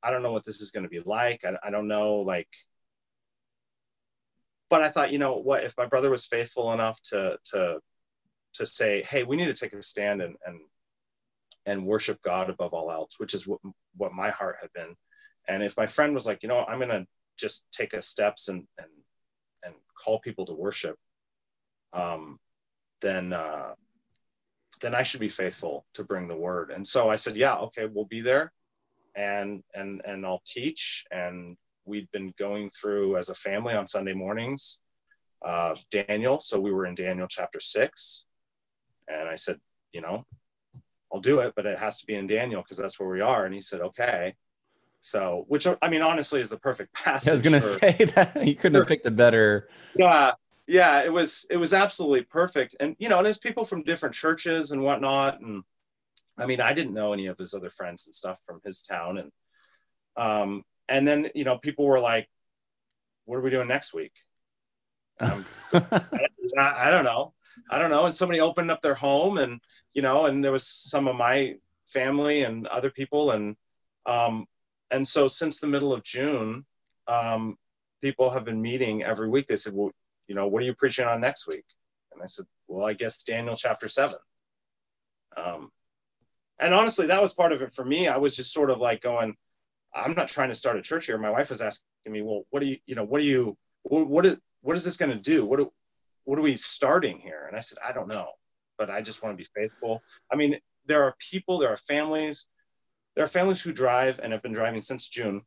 [0.02, 2.48] i don't know what this is going to be like I, I don't know like
[4.72, 7.78] but I thought, you know what, if my brother was faithful enough to to
[8.54, 10.60] to say, hey, we need to take a stand and and
[11.66, 13.60] and worship God above all else, which is what
[13.98, 14.96] what my heart had been.
[15.46, 17.04] And if my friend was like, you know, I'm gonna
[17.38, 18.88] just take a steps and and
[19.62, 20.96] and call people to worship,
[21.92, 22.38] um,
[23.00, 23.74] then uh,
[24.80, 26.70] then I should be faithful to bring the word.
[26.70, 28.52] And so I said, yeah, okay, we'll be there,
[29.14, 34.12] and and and I'll teach and we'd been going through as a family on Sunday
[34.12, 34.80] mornings,
[35.44, 36.40] uh, Daniel.
[36.40, 38.26] So we were in Daniel chapter six.
[39.08, 39.58] And I said,
[39.92, 40.24] you know,
[41.12, 43.44] I'll do it, but it has to be in Daniel because that's where we are.
[43.44, 44.34] And he said, okay.
[45.00, 47.28] So, which I mean, honestly, is the perfect passage.
[47.28, 49.68] I was going to say that you couldn't have picked a better.
[49.96, 50.32] Yeah,
[50.66, 52.76] yeah, it was it was absolutely perfect.
[52.80, 55.40] And you know, and there's people from different churches and whatnot.
[55.40, 55.62] And
[56.38, 59.18] I mean, I didn't know any of his other friends and stuff from his town.
[59.18, 59.32] And
[60.16, 62.28] um, and then you know people were like
[63.24, 64.12] what are we doing next week
[65.20, 66.02] um, I,
[66.58, 67.32] I, don't know
[67.70, 69.60] i don't know and somebody opened up their home and
[69.92, 71.54] you know and there was some of my
[71.86, 73.56] family and other people and
[74.06, 74.46] um,
[74.90, 76.64] and so since the middle of june
[77.08, 77.56] um,
[78.00, 79.90] people have been meeting every week they said well
[80.28, 81.64] you know what are you preaching on next week
[82.12, 84.14] and i said well i guess daniel chapter 7
[85.36, 85.70] um,
[86.58, 89.02] and honestly that was part of it for me i was just sort of like
[89.02, 89.34] going
[89.94, 91.18] I'm not trying to start a church here.
[91.18, 94.24] My wife was asking me, well, what do you, you know, what do you, what
[94.24, 95.44] is, what is this going to do?
[95.44, 95.70] What, do,
[96.24, 97.44] what are we starting here?
[97.46, 98.28] And I said, I don't know,
[98.78, 100.02] but I just want to be faithful.
[100.32, 100.56] I mean,
[100.86, 102.46] there are people, there are families,
[103.14, 105.42] there are families who drive and have been driving since June,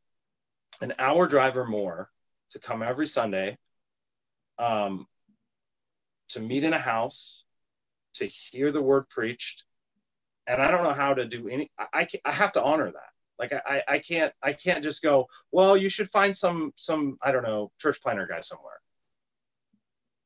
[0.81, 2.09] an hour drive or more
[2.51, 3.57] to come every Sunday,
[4.59, 5.07] um,
[6.29, 7.43] to meet in a house,
[8.15, 9.65] to hear the word preached.
[10.47, 13.15] And I don't know how to do any, I, I, I have to honor that
[13.39, 17.31] like I, I can't I can't just go, well, you should find some some, I
[17.31, 18.79] don't know, church planner guy somewhere.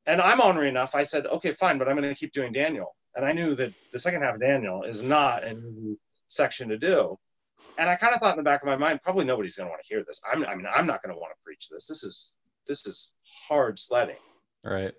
[0.06, 0.94] And I'm honoring enough.
[0.94, 2.94] I said, okay, fine, but I'm gonna keep doing Daniel.
[3.14, 5.96] And I knew that the second half of Daniel is not an easy
[6.28, 7.18] section to do.
[7.78, 9.82] And I kind of thought in the back of my mind, probably nobody's gonna want
[9.82, 10.20] to hear this.
[10.32, 11.86] I'm I mean, I'm not gonna want to preach this.
[11.86, 12.32] This is
[12.66, 13.14] this is
[13.48, 14.16] hard sledding.
[14.64, 14.92] Right.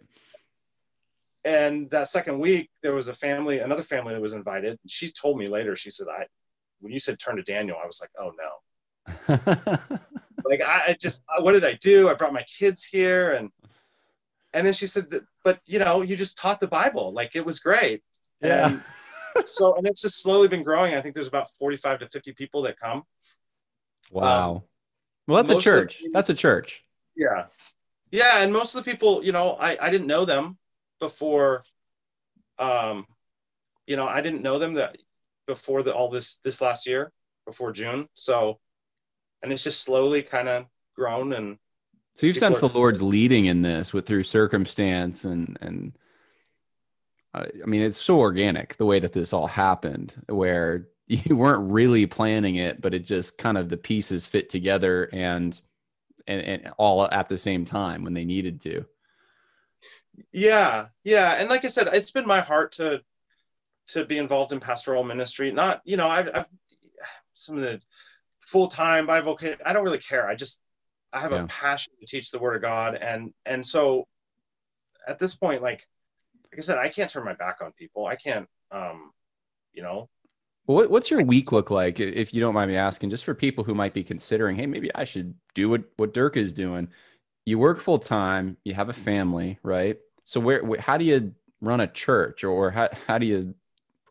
[1.44, 4.78] And that second week, there was a family, another family that was invited.
[4.88, 6.26] She told me later, she said, I,
[6.80, 8.58] when you said turn to Daniel, I was like, oh no.
[10.46, 12.10] like I just what did I do?
[12.10, 13.50] I brought my kids here and
[14.54, 17.14] and then she said that, but you know, you just taught the Bible.
[17.14, 18.04] Like it was great.
[18.42, 18.78] Yeah.
[19.36, 20.96] And so and it's just slowly been growing.
[20.96, 23.04] I think there's about 45 to 50 people that come.
[24.12, 24.52] Wow.
[24.52, 24.62] Um,
[25.28, 26.04] well, that's a church.
[26.14, 26.84] that's a church.
[27.16, 27.46] Yeah.
[28.12, 28.44] Yeah.
[28.44, 30.58] And most of the people, you know, I, I didn't know them
[31.00, 31.64] before
[32.62, 33.06] um,
[33.88, 34.98] you know, I didn't know them that
[35.48, 37.12] before the, all this this last year
[37.46, 38.08] before June.
[38.14, 38.60] So,
[39.42, 41.58] and it's just slowly kind of grown and
[42.14, 45.98] So you've sensed the Lord's leading in this with through circumstance and and
[47.34, 51.72] uh, I mean it's so organic the way that this all happened where you weren't
[51.72, 55.60] really planning it but it just kind of the pieces fit together and
[56.28, 58.86] and, and all at the same time when they needed to.
[60.32, 61.34] yeah yeah.
[61.34, 63.02] And like i said it's been my heart to
[63.88, 65.52] to be involved in pastoral ministry.
[65.52, 66.46] Not you know i've, I've
[67.34, 67.82] some of the
[68.42, 70.28] full-time bivocation i don't really care.
[70.28, 70.62] I just
[71.14, 71.44] i have Yeah.
[71.44, 72.96] a passion to teach the word of god.
[72.96, 74.08] And and so
[75.08, 75.86] at this point like
[76.52, 78.06] like i said i can't turn my back on people.
[78.06, 79.12] I can't um
[79.74, 80.10] you know
[80.66, 83.64] What, what's your week look like, if you don't mind me asking, just for people
[83.64, 86.88] who might be considering, hey, maybe I should do what what Dirk is doing.
[87.46, 89.98] You work full time, you have a family, right?
[90.26, 93.56] So where, wh- how do you run a church, or how how do you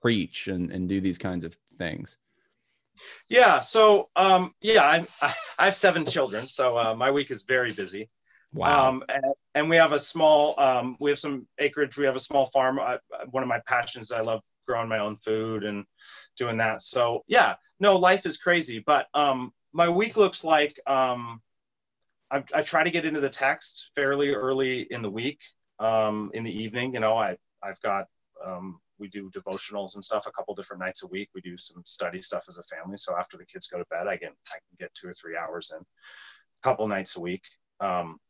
[0.03, 2.17] preach and and do these kinds of things?
[3.29, 5.07] yeah so um yeah i
[5.59, 8.09] i have seven children so uh, my week is very busy
[8.65, 9.25] Um, and,
[9.57, 11.99] and we have a small, um, we have some acreage.
[11.99, 12.79] We have a small farm.
[12.81, 12.99] I,
[13.33, 15.85] one of my passions, I love growing my own food and
[16.37, 16.80] doing that.
[16.80, 18.83] So yeah, no, life is crazy.
[18.87, 21.40] But um, my week looks like um,
[22.30, 25.40] I, I try to get into the text fairly early in the week.
[25.80, 28.04] Um, in the evening, you know, I I've got
[28.46, 31.30] um, we do devotionals and stuff a couple different nights a week.
[31.35, 32.96] We do some study stuff as a family.
[32.96, 35.37] So after the kids go to bed, I get I can get two or three
[35.37, 37.42] hours in a couple nights a week.
[37.80, 38.20] Um,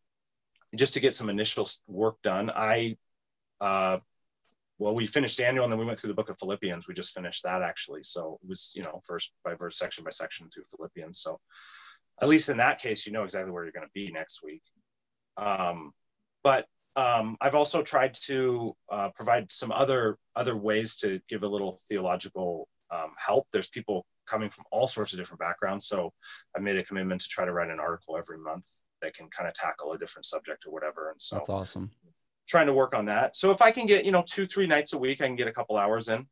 [0.77, 2.51] just to get some initial work done.
[2.51, 2.97] I,
[3.61, 3.99] uh,
[4.81, 6.89] well, we finished Daniel and then we went through the book of Philippians.
[6.89, 8.03] We just finished that actually.
[8.03, 11.21] So it was, you know, verse by verse, section by section through Philippians.
[11.21, 11.39] So
[12.23, 14.63] at least in that case, you know exactly where you're going to be next week.
[15.37, 15.93] Um,
[16.43, 16.65] but
[16.97, 21.79] um, I've also tried to uh, provide some other other ways to give a little
[21.89, 23.47] theological um, help.
[23.53, 26.13] There's people coming from all sorts of different backgrounds, so
[26.57, 28.67] I made a commitment to try to write an article every month
[29.03, 31.11] that can kind of tackle a different subject or whatever.
[31.11, 31.91] And so That's awesome.
[32.51, 33.37] Trying to work on that.
[33.37, 35.47] So if I can get, you know, two, three nights a week, I can get
[35.47, 36.27] a couple hours in.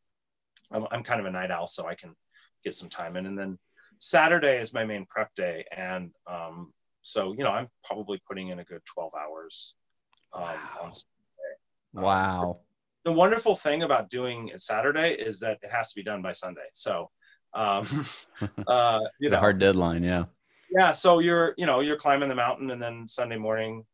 [0.73, 2.15] I'm, I'm kind of a night owl, so I can
[2.65, 3.27] get some time in.
[3.27, 3.57] And then
[4.01, 5.65] Saturday is my main prep day.
[5.75, 9.77] And um, so, you know, I'm probably putting in a good 12 hours.
[10.35, 10.59] Um, Wow.
[10.83, 10.93] on,
[11.95, 12.61] Wow.
[13.05, 16.33] the wonderful thing about doing it Saturday is that it has to be done by
[16.33, 16.69] Sunday.
[16.75, 17.11] So,
[17.55, 17.87] um,
[18.67, 20.03] uh, you the know, hard deadline.
[20.03, 20.25] Yeah.
[20.71, 23.85] yeah so you're you know you're climbing the mountain and then sunday morning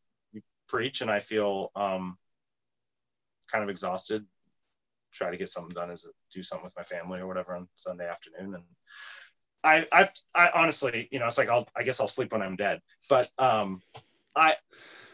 [0.68, 2.16] preach and i feel um
[3.50, 4.24] kind of exhausted
[5.12, 5.96] try to get something done a,
[6.32, 8.54] do something with my family or whatever on sunday afternoon.
[8.54, 8.64] And
[9.62, 12.56] i i i honestly you know it's like i'll i guess i'll sleep when i'm
[12.56, 13.80] dead but um
[14.36, 14.54] i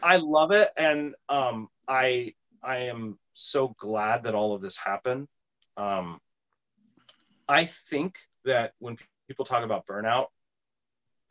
[0.01, 0.69] i love it.
[0.75, 2.33] And um i
[2.63, 5.27] i am so glad that all of this happened.
[5.77, 6.19] Um
[7.47, 10.27] i think that when people talk about burnout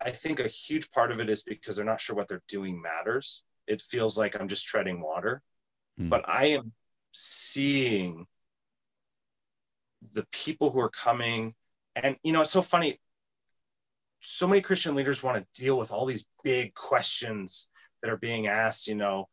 [0.03, 2.81] I think a huge part of it is because they're not sure what they're doing
[2.81, 3.45] matters.
[3.71, 5.43] It feels like I'm just treading water,
[5.97, 6.09] Hmm.
[6.09, 6.73] but I am
[7.13, 8.27] seeing
[10.13, 11.55] the people who are coming.
[11.95, 13.01] And, you know, it's so funny.
[14.21, 17.71] So many Christian leaders want to deal with all these big questions
[18.03, 19.29] that are being asked, you know,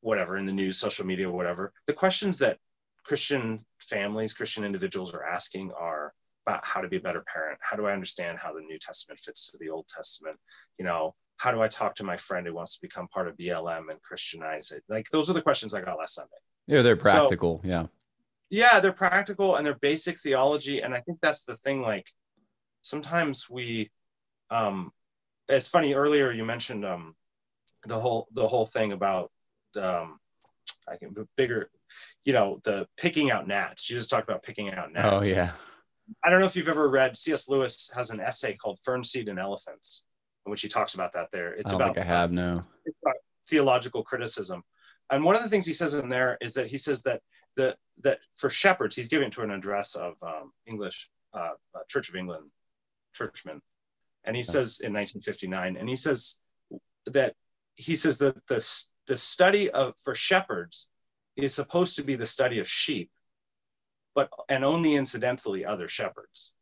[0.00, 1.72] whatever in the news, social media, whatever.
[1.86, 2.58] The questions that
[3.04, 6.12] Christian families, Christian individuals are asking are,
[6.46, 7.58] about how to be a better parent.
[7.62, 10.36] How do I understand how the New Testament fits to the Old Testament?
[10.78, 13.36] You know, how do I talk to my friend who wants to become part of
[13.36, 14.84] BLM and Christianize it?
[14.88, 16.30] Like those are the questions I got last Sunday.
[16.68, 17.60] Yeah, they're So- practical.
[17.64, 17.86] yeah.
[18.48, 20.82] Yeah, they're practical and they're basic theology.
[20.82, 21.80] And I think that's the thing.
[21.82, 22.06] Like
[22.82, 23.90] sometimes we,
[24.50, 24.92] um,
[25.48, 25.94] it's funny.
[25.94, 27.16] Earlier you mentioned um,
[27.86, 29.32] the whole the whole thing about
[29.80, 30.18] um,
[30.88, 31.70] I can bigger,
[32.24, 33.90] you know, the picking out gnats.
[33.90, 35.26] You just talked about picking out gnats.
[35.26, 35.54] Oh yeah.
[36.22, 37.48] I don't know if you've ever read C.S.
[37.48, 40.06] Lewis has an essay called "Fern Seed and Elephants,"
[40.44, 41.28] which he talks about that.
[41.32, 42.52] There, it's about, I have no.
[43.48, 44.62] theological criticism,
[45.10, 47.20] and one of the things he says in there is that he says that
[47.56, 52.08] the that for shepherds, he's giving to an address of um, English uh, uh, Church
[52.08, 52.50] of England
[53.14, 53.60] churchmen,
[54.24, 56.40] and he says in 1959, and he says
[57.06, 57.34] that
[57.76, 60.90] he says that the the study of for shepherds
[61.36, 63.10] is supposed to be the study of sheep
[64.14, 66.54] but and only incidentally other shepherds.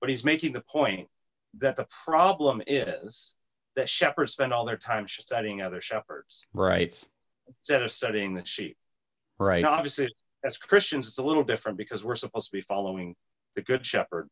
[0.00, 1.08] But he's making the point
[1.58, 3.36] that the problem is
[3.74, 7.02] that shepherds spend all their time studying other shepherds Right.
[7.48, 8.76] instead of studying the sheep.
[9.38, 9.62] Right.
[9.62, 10.14] Now, obviously,
[10.44, 13.14] as Christians, it's a little different because we're supposed to be following
[13.54, 14.28] the good shepherd.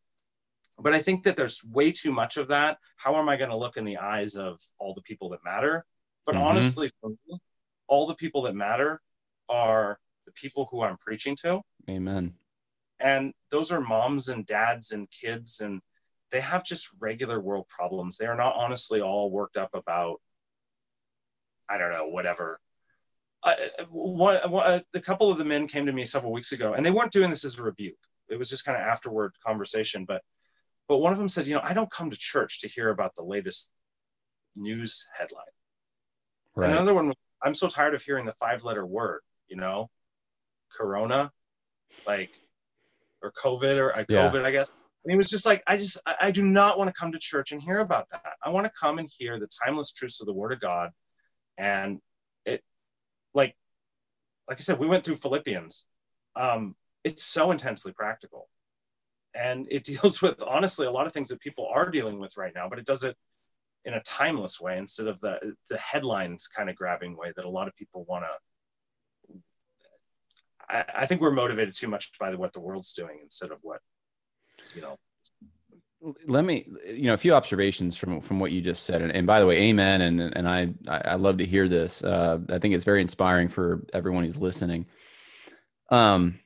[0.78, 2.78] But I think that there's way too much of that.
[2.96, 5.84] How am I going to look in the eyes of all the people that matter?
[6.26, 6.44] But Mhm.
[6.44, 7.38] honestly, for me,
[7.86, 9.00] all the people that matter
[9.48, 11.62] are the people who I'm preaching to.
[11.88, 12.36] Amen.
[13.00, 15.82] and those are moms and dads and kids and
[16.34, 20.20] they have just regular world problems they are not honestly all worked up about
[21.66, 22.60] I don't know, whatever.
[23.42, 23.54] Uh,
[23.88, 26.90] one, one, a couple of the men came to me several weeks ago, and they
[26.90, 27.96] weren't doing this as a rebuke.
[28.28, 30.04] It was just kind of afterward conversation.
[30.04, 30.20] But,
[30.88, 33.14] but one of them said, you know, I don't come to church to hear about
[33.14, 33.72] the latest
[34.56, 35.44] news headline.
[36.54, 36.70] Right.
[36.70, 39.20] Another one, I'm so tired of hearing the five-letter word.
[39.48, 39.88] You know,
[40.70, 41.32] Corona,
[42.06, 42.30] like,
[43.22, 44.46] or COVID, or uh, COVID, yeah.
[44.46, 44.72] I guess.
[45.04, 47.52] And he was just like, I just, I, do not want to come to church
[47.52, 48.34] and hear about that.
[48.42, 50.90] I want to come and hear the timeless truths of the Word of God.
[51.58, 52.00] And
[52.46, 52.62] it
[53.34, 53.54] like
[54.48, 55.86] like i said we went through philippians.
[56.36, 58.48] Um, it's so intensely practical.
[59.34, 62.52] And it deals with honestly a lot of things that people are dealing with right
[62.54, 63.16] now but it does it
[63.84, 67.50] in a timeless way instead of the the headlines kind of grabbing way that a
[67.50, 69.38] lot of people want to
[70.68, 73.80] I, I think we're motivated too much by what the world's doing instead of what
[74.74, 74.98] you know.
[76.26, 79.00] Let me you know a few observations from from what you just said.
[79.00, 80.02] And, and by the way amen.
[80.02, 82.04] And and i i love to hear this.
[82.04, 84.86] Uh, i think it's very inspiring for everyone who's listening.
[85.90, 86.40] Um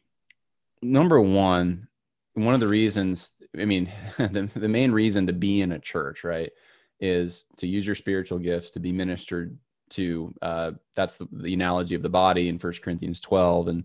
[0.81, 1.89] number one
[2.35, 6.23] one of the reasons i mean the, the main reason to be in a church
[6.23, 6.53] right
[7.01, 9.59] is to use your spiritual gifts to be ministered
[9.91, 10.35] to.
[10.43, 13.85] Uh, that's the, the analogy of the body in first corinthians 12 and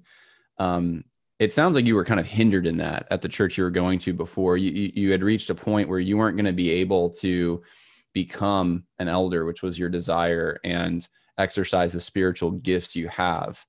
[0.58, 1.04] um,
[1.44, 3.70] it sounds like you were kind of hindered in that at the church you were
[3.70, 4.56] going to before.
[4.56, 7.62] You you had reached a point where you weren't going to be able to
[8.14, 13.64] become an elder, which was your desire, and exercise the spiritual gifts you have.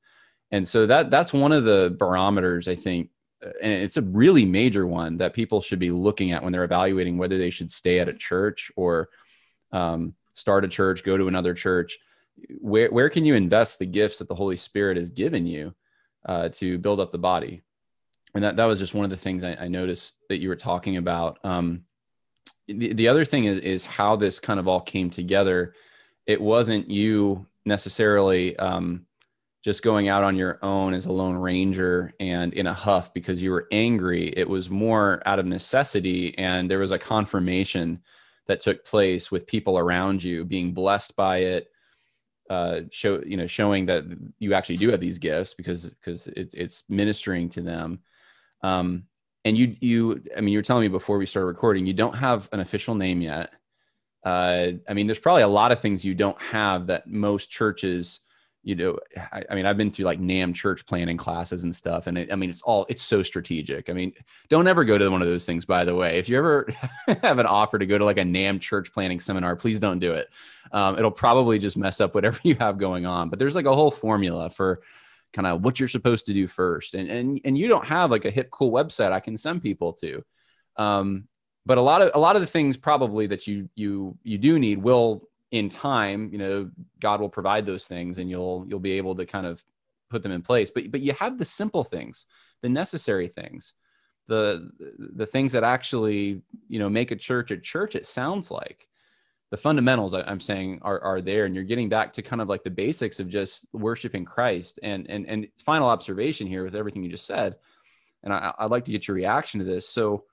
[0.52, 3.10] And so that that's one of the barometers I think
[3.60, 7.18] and it's a really major one that people should be looking at when they're evaluating
[7.18, 9.10] whether they should stay at a church or
[9.70, 11.98] um, start a church, go to another church.
[12.60, 15.74] Where where can you invest the gifts that the Holy Spirit has given you?
[16.26, 17.62] uh, to build up the body.
[18.34, 20.56] And that, that was just one of the things I, I noticed that you were
[20.56, 21.38] talking about.
[21.44, 21.84] Um,
[22.66, 25.74] the, the other thing is, is how this kind of all came together.
[26.26, 29.06] It wasn't you necessarily um,
[29.62, 33.42] just going out on your own as a lone ranger and in a huff because
[33.42, 34.32] you were angry.
[34.36, 36.36] It was more out of necessity.
[36.36, 38.00] And there was a confirmation
[38.46, 41.70] that took place with people around you being blessed by it
[42.50, 44.04] uh, show you know showing that
[44.38, 48.00] you actually do have these gifts because because it's it's ministering to them
[48.64, 49.04] um
[49.44, 52.16] and you you i mean you were telling me before we started recording you don't
[52.16, 53.50] have an official name yet.
[54.24, 58.20] Uh i mean there's probably a lot of things you don't have that most churches
[58.62, 58.98] you know
[59.30, 62.32] I, I, mean i've been through like nam church planting classes and stuff and it,
[62.32, 63.90] i mean it's all it's so strategic.
[63.90, 64.14] I mean
[64.48, 66.18] don't ever go to one of those things by the way.
[66.18, 66.66] If you ever
[67.22, 70.12] have an offer to go to like a nam church planting seminar please don't do
[70.12, 70.30] it.
[70.72, 73.28] Um, it'll probably just mess up whatever you have going on.
[73.28, 74.80] But there's like a whole formula for
[75.34, 78.24] kind of what you're supposed to do first and and and you don't have like
[78.24, 80.22] a hip cool website i can send people to
[80.76, 81.28] um,
[81.66, 84.58] but a lot of a lot of the things probably that you you you do
[84.58, 86.68] need will in time, you know,
[87.00, 89.62] God will provide those things and you'll you'll be able to kind of
[90.10, 90.72] put them in place.
[90.72, 92.26] But but you have the simple things,
[92.60, 93.72] the necessary things,
[94.26, 94.68] the
[94.98, 98.88] the things that actually, you know, make a church a church, it sounds like.
[99.50, 102.64] The fundamentals I'm saying are, are there, and you're getting back to kind of like
[102.64, 104.80] the basics of just worshiping Christ.
[104.82, 107.56] And and and final observation here with everything you just said,
[108.22, 109.88] and I, I'd like to get your reaction to this.
[109.88, 110.24] So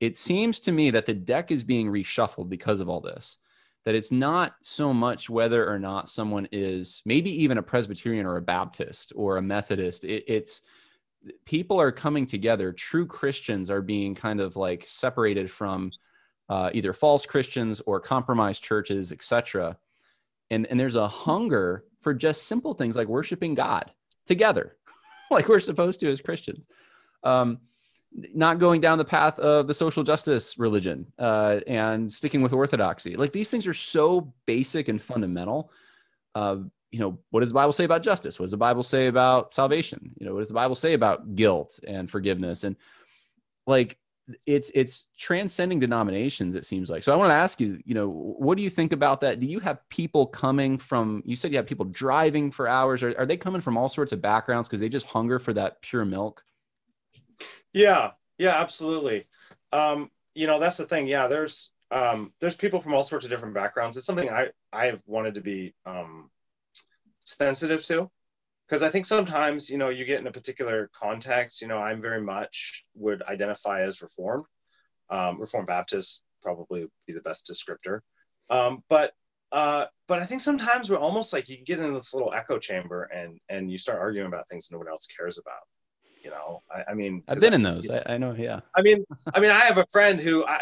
[0.00, 3.38] it seems to me that the deck is being reshuffled because of all this
[3.84, 8.36] that it's not so much whether or not someone is maybe even a Presbyterian or
[8.36, 10.04] a Baptist or a Methodist.
[10.04, 10.62] It, it's
[11.44, 12.72] people are coming together.
[12.72, 15.90] True Christians are being kind of like separated from
[16.48, 19.76] uh, either false Christians or compromised churches, etc.
[20.50, 23.90] And and there's a hunger for just simple things like worshiping God
[24.26, 24.76] together,
[25.30, 26.66] like we're supposed to as Christians.
[27.22, 27.58] Um,
[28.32, 33.16] not going down the path of the social justice religion uh, and sticking with orthodoxy.
[33.16, 35.72] Like these things are so basic and fundamental.
[36.34, 36.58] Uh,
[36.92, 38.38] you know, what does the Bible say about justice?
[38.38, 40.12] What does the Bible say about salvation?
[40.16, 42.62] You know, what does the Bible say about guilt and forgiveness?
[42.62, 42.76] And
[43.66, 43.98] like
[44.46, 48.08] it's it's transcending denominations it seems like so i want to ask you you know
[48.08, 51.58] what do you think about that do you have people coming from you said you
[51.58, 54.80] have people driving for hours are, are they coming from all sorts of backgrounds because
[54.80, 56.42] they just hunger for that pure milk
[57.72, 59.26] yeah, yeah, absolutely.
[59.72, 61.06] Um, you know, that's the thing.
[61.06, 63.96] Yeah, there's um, there's people from all sorts of different backgrounds.
[63.96, 66.30] It's something I I wanted to be um,
[67.24, 68.10] sensitive to
[68.68, 71.60] because I think sometimes you know you get in a particular context.
[71.62, 74.44] You know, I'm very much would identify as Reformed,
[75.10, 78.00] um, Reformed Baptist probably be the best descriptor.
[78.50, 79.12] Um, but
[79.52, 83.04] uh, but I think sometimes we're almost like you get in this little echo chamber
[83.04, 85.62] and and you start arguing about things no one else cares about
[86.22, 87.88] You know, I, I mean, I've been in those.
[87.88, 88.34] I, I, know.
[88.36, 88.60] Yeah.
[88.76, 89.04] I mean,
[89.34, 90.58] I mean, I have a friend who I,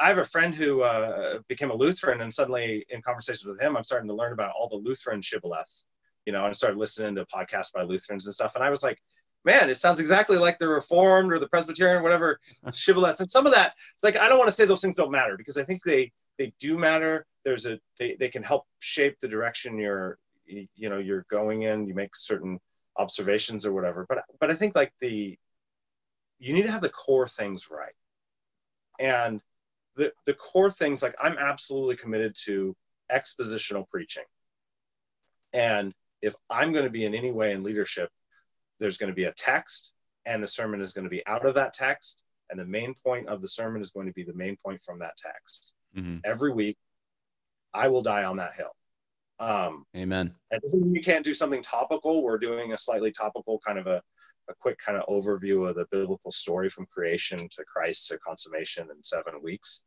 [0.00, 3.76] I have a friend who uh, became a Lutheran, and suddenly in conversations with him,
[3.76, 5.86] I'm starting to learn about all the Lutheran shibboleths.
[6.26, 8.82] You know, and I started listening to podcasts by Lutherans and stuff, and I was
[8.82, 8.98] like,
[9.44, 12.40] man, it sounds exactly like the Reformed or the Presbyterian, or whatever
[12.72, 13.20] shibboleths.
[13.20, 15.58] And some of that, like, I don't want to say those things don't matter because
[15.58, 17.26] I think they they do matter.
[17.44, 21.86] There's a they, they can help shape the direction you're you know you're going in.
[21.86, 22.58] You make certain
[22.96, 24.06] observations or whatever.
[24.08, 25.38] But but I think like the
[26.38, 27.94] you need to have the core things right.
[28.98, 29.40] And
[29.96, 32.76] the the core things like I'm absolutely committed to
[33.12, 34.24] expositional preaching.
[35.52, 35.94] And
[36.24, 38.08] if I'm going to be in any way in leadership,
[38.80, 39.92] there's going to be a text
[40.26, 42.22] and the sermon is going to be out of that text.
[42.50, 44.98] And the main point of the sermon is going to be the main point from
[45.00, 45.74] that text.
[45.96, 46.18] Mm-hmm.
[46.24, 46.76] every week
[47.72, 48.74] i will die on that hill.
[49.38, 50.34] Um, amen.
[50.50, 52.22] that doesn't mean you can't do something topical.
[52.22, 54.00] We're doing a slightly topical kind of a,
[54.48, 58.88] a quick kind of overview of the biblical story from creation to christ to consummation
[58.90, 59.84] in seven weeks.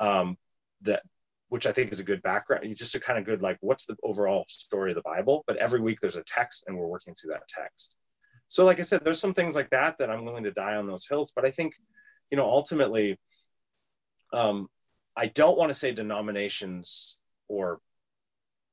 [0.00, 0.36] Um,
[0.82, 1.02] that
[1.48, 2.64] which I think is a good background.
[2.76, 5.44] Just a kind of good, like, what's the overall story of the Bible?
[5.46, 7.96] But every week there's a text and we're working through that text
[8.48, 10.86] so like i said there's some things like that that i'm willing to die on
[10.86, 11.74] those hills but i think
[12.30, 13.16] you know ultimately
[14.32, 14.66] um,
[15.16, 17.18] i don't want to say denominations
[17.48, 17.78] or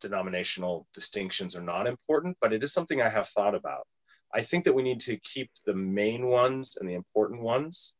[0.01, 3.86] denominational distinctions are not important but it is something i have thought about
[4.34, 7.95] i think that we need to keep the main ones and the important ones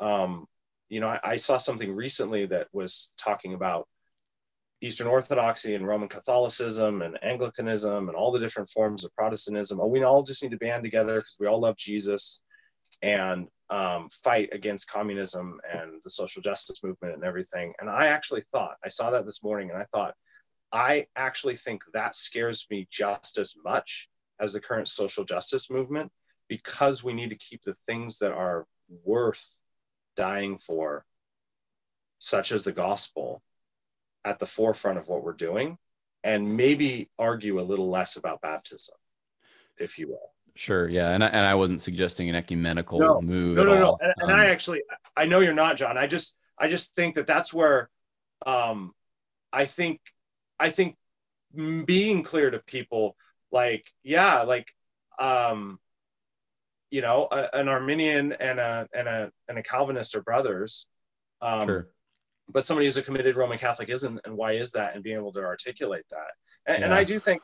[0.00, 0.46] um,
[0.88, 3.88] you know I, I saw something recently that was talking about
[4.84, 9.80] Eastern Orthodoxy and Roman Catholicism and Anglicanism and all the different forms of Protestantism.
[9.80, 12.42] Oh, we all just need to band together because we all love Jesus
[13.00, 17.72] and um, fight against communism and the social justice movement and everything.
[17.80, 20.14] And I actually thought, I saw that this morning and I thought,
[20.70, 26.12] I actually think that scares me just as much as the current social justice movement
[26.46, 28.66] because we need to keep the things that are
[29.02, 29.62] worth
[30.14, 31.06] dying for,
[32.18, 33.42] such as the gospel,
[34.24, 35.76] at the forefront of what we're doing
[36.22, 38.96] and maybe argue a little less about baptism,
[39.78, 40.32] if you will.
[40.56, 40.88] Sure.
[40.88, 41.10] Yeah.
[41.10, 43.56] And I, and I wasn't suggesting an ecumenical no, move.
[43.56, 43.98] No, no, no.
[44.00, 44.82] And, and um, I actually,
[45.16, 45.98] I know you're not, John.
[45.98, 47.90] I just, I just think that that's where,
[48.46, 48.92] um,
[49.52, 50.00] I think,
[50.58, 50.96] I think
[51.54, 53.16] being clear to people,
[53.52, 54.68] like, yeah, like,
[55.18, 55.78] um,
[56.90, 60.88] you know, a, an Arminian and a and a and a Calvinist are brothers.
[61.40, 61.88] Um, sure
[62.52, 64.94] but somebody who's a committed Roman Catholic isn't, and why is that?
[64.94, 66.18] And being able to articulate that.
[66.66, 66.84] And, yeah.
[66.86, 67.42] and I do think,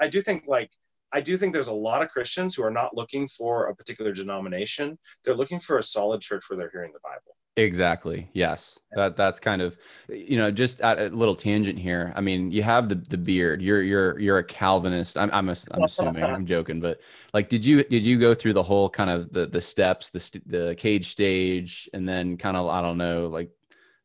[0.00, 0.70] I do think like,
[1.12, 4.12] I do think there's a lot of Christians who are not looking for a particular
[4.12, 4.98] denomination.
[5.24, 7.36] They're looking for a solid church where they're hearing the Bible.
[7.58, 8.28] Exactly.
[8.34, 8.78] Yes.
[8.92, 9.76] That that's kind of
[10.08, 12.12] you know just at a little tangent here.
[12.14, 13.60] I mean, you have the the beard.
[13.60, 15.18] You're you're you're a Calvinist.
[15.18, 16.22] I'm I'm, a, I'm assuming.
[16.22, 17.00] I'm joking, but
[17.34, 20.40] like, did you did you go through the whole kind of the the steps, the
[20.46, 23.50] the cage stage, and then kind of I don't know, like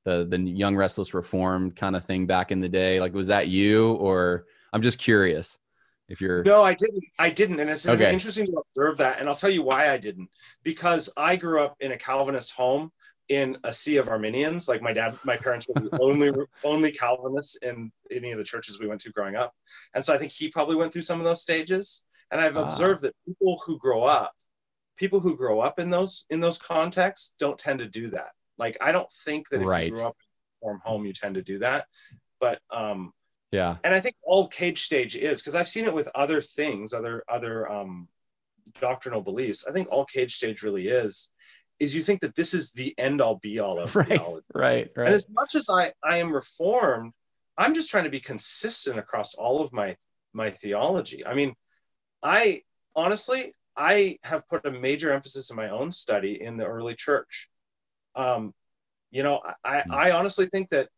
[0.06, 3.00] the the young restless reformed kind of thing back in the day?
[3.00, 5.60] Like was that you or i'm just curious
[6.10, 8.12] if you're no i didn't i didn't and it's okay.
[8.12, 10.30] interesting to observe that and i'll tell you why i didn't.
[10.64, 12.92] Because i grew up in a calvinist home
[13.30, 14.68] in a sea of arminians.
[14.68, 16.30] Like my dad my parents were the only
[16.64, 19.54] only calvinists in any of the churches we went to growing up.
[19.94, 22.64] And so i think he probably went through some of those stages and i've ah.
[22.64, 24.34] observed that people who grow up
[24.98, 28.32] people who grow up in those in those contexts don't tend to do that
[28.64, 29.88] like I don't think that if right.
[29.88, 31.86] you grew up in a farm home, you tend to do that.
[32.40, 33.12] But um,
[33.52, 36.94] yeah, and I think all cage stage is because I've seen it with other things,
[36.94, 38.08] other other um,
[38.80, 39.68] doctrinal beliefs.
[39.68, 41.34] I think all cage stage really is
[41.80, 44.46] is you think that this is the end all be all of right, theology.
[44.54, 45.08] Right, right.
[45.08, 47.12] And as much as I I am reformed,
[47.58, 49.98] I'm just trying to be consistent across all of my
[50.32, 51.26] my theology.
[51.26, 51.54] I mean,
[52.22, 52.62] I
[52.96, 57.50] honestly I have put a major emphasis in my own study in the early church
[58.16, 58.54] um,
[59.12, 59.92] you know, I, hmm.
[59.94, 60.90] I honestly think that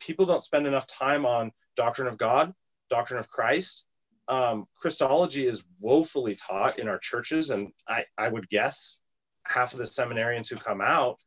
[0.00, 2.52] people don't spend enough time on doctrine of God,
[2.90, 3.88] doctrine of Christ.
[4.28, 9.02] Um, Christology is woefully taught in our churches, and I, I would guess
[9.46, 11.18] half of the seminarians who come out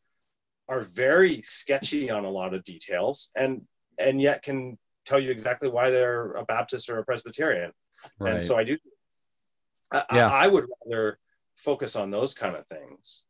[0.69, 3.61] are very sketchy on a lot of details, and
[3.99, 7.71] and yet can tell you exactly why they're a Baptist or a Presbyterian.
[8.19, 8.35] Right.
[8.35, 8.77] And so I do.
[9.91, 10.27] I, yeah.
[10.27, 11.19] I, I would rather
[11.55, 13.25] focus on those kind of things.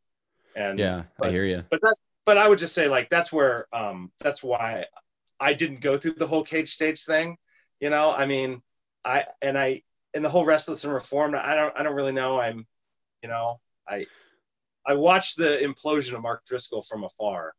[0.56, 1.62] And yeah, but, I hear you.
[1.70, 4.84] But that's but I would just say like that's where um that's why
[5.40, 7.36] I didn't go through the whole cage stage thing.
[7.80, 8.62] You know, I mean,
[9.04, 11.36] I and I and the whole restless and reformed.
[11.36, 12.38] I don't I don't really know.
[12.40, 12.66] I'm,
[13.22, 14.06] you know, I
[14.84, 17.54] I watched the implosion of Mark Driscoll from afar,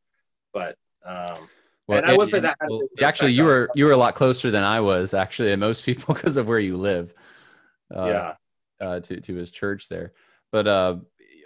[0.53, 1.47] but um,
[1.87, 4.51] well, and I will say that well, actually you were you were a lot closer
[4.51, 7.13] than I was actually, and most people because of where you live.
[7.95, 8.33] Uh, yeah.
[8.79, 10.11] Uh, to to his church there,
[10.51, 10.97] but uh,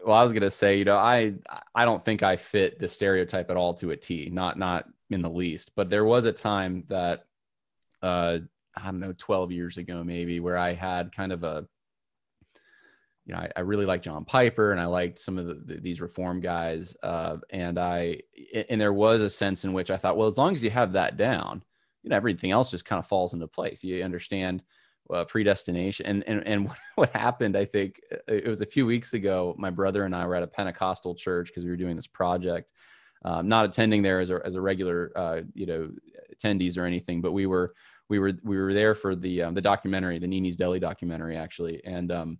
[0.05, 1.33] well, I was gonna say, you know, I
[1.75, 5.21] I don't think I fit the stereotype at all to a T, not not in
[5.21, 5.71] the least.
[5.75, 7.25] But there was a time that,
[8.01, 8.39] uh,
[8.75, 11.67] I don't know, 12 years ago maybe, where I had kind of a,
[13.25, 15.81] you know, I, I really like John Piper and I liked some of the, the,
[15.81, 18.21] these reform guys, uh, and I
[18.69, 20.93] and there was a sense in which I thought, well, as long as you have
[20.93, 21.63] that down,
[22.03, 23.83] you know, everything else just kind of falls into place.
[23.83, 24.63] You understand
[25.13, 26.05] uh, predestination.
[26.05, 29.69] And, and, and what happened, I think uh, it was a few weeks ago, my
[29.69, 32.71] brother and I were at a Pentecostal church because we were doing this project,
[33.25, 35.89] um, not attending there as a, as a regular, uh, you know,
[36.35, 37.73] attendees or anything, but we were,
[38.09, 41.83] we were, we were there for the, um, the documentary, the Nini's Deli documentary actually.
[41.85, 42.37] And, um,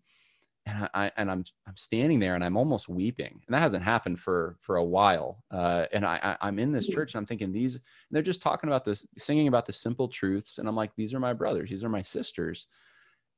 [0.72, 4.20] and I and I'm I'm standing there and I'm almost weeping, and that hasn't happened
[4.20, 5.44] for for a while.
[5.52, 8.70] Uh, and I, I am in this church and I'm thinking these they're just talking
[8.70, 11.84] about this, singing about the simple truths, and I'm like, these are my brothers, these
[11.84, 12.68] are my sisters,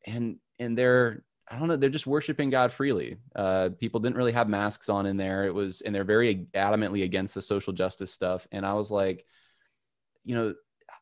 [0.05, 3.17] and and they're I don't know, they're just worshiping God freely.
[3.36, 5.45] Uh, people didn't really have masks on in there.
[5.45, 9.25] It was and they're very adamantly against the social justice stuff, and I was like,
[10.23, 10.53] you know.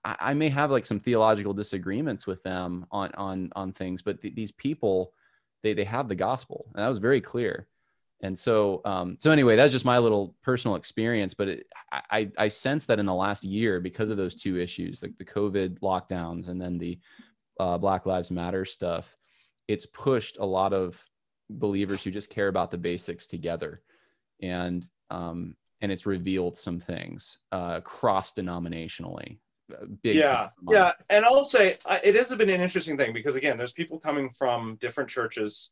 [0.04, 4.22] I, I may have like some theological disagreements with them on on on things, but
[4.22, 5.14] th- these people,
[5.64, 7.68] they they have the gospel and that was very clear.
[8.24, 12.50] And so um, so anyway that's just my little personal experience but it, I, I
[12.50, 16.48] sense that in the last year because of those two issues like the covid lockdowns
[16.48, 17.00] and then the
[17.60, 19.18] uh, black lives matter stuff
[19.68, 21.04] it's pushed a lot of
[21.50, 23.82] believers who just care about the basics together.
[24.42, 29.40] And um, and it's revealed some things uh, cross denominationally
[30.04, 30.50] big yeah.
[30.70, 34.30] yeah and i'll say it has been an interesting thing because again there's people coming
[34.30, 35.72] from different churches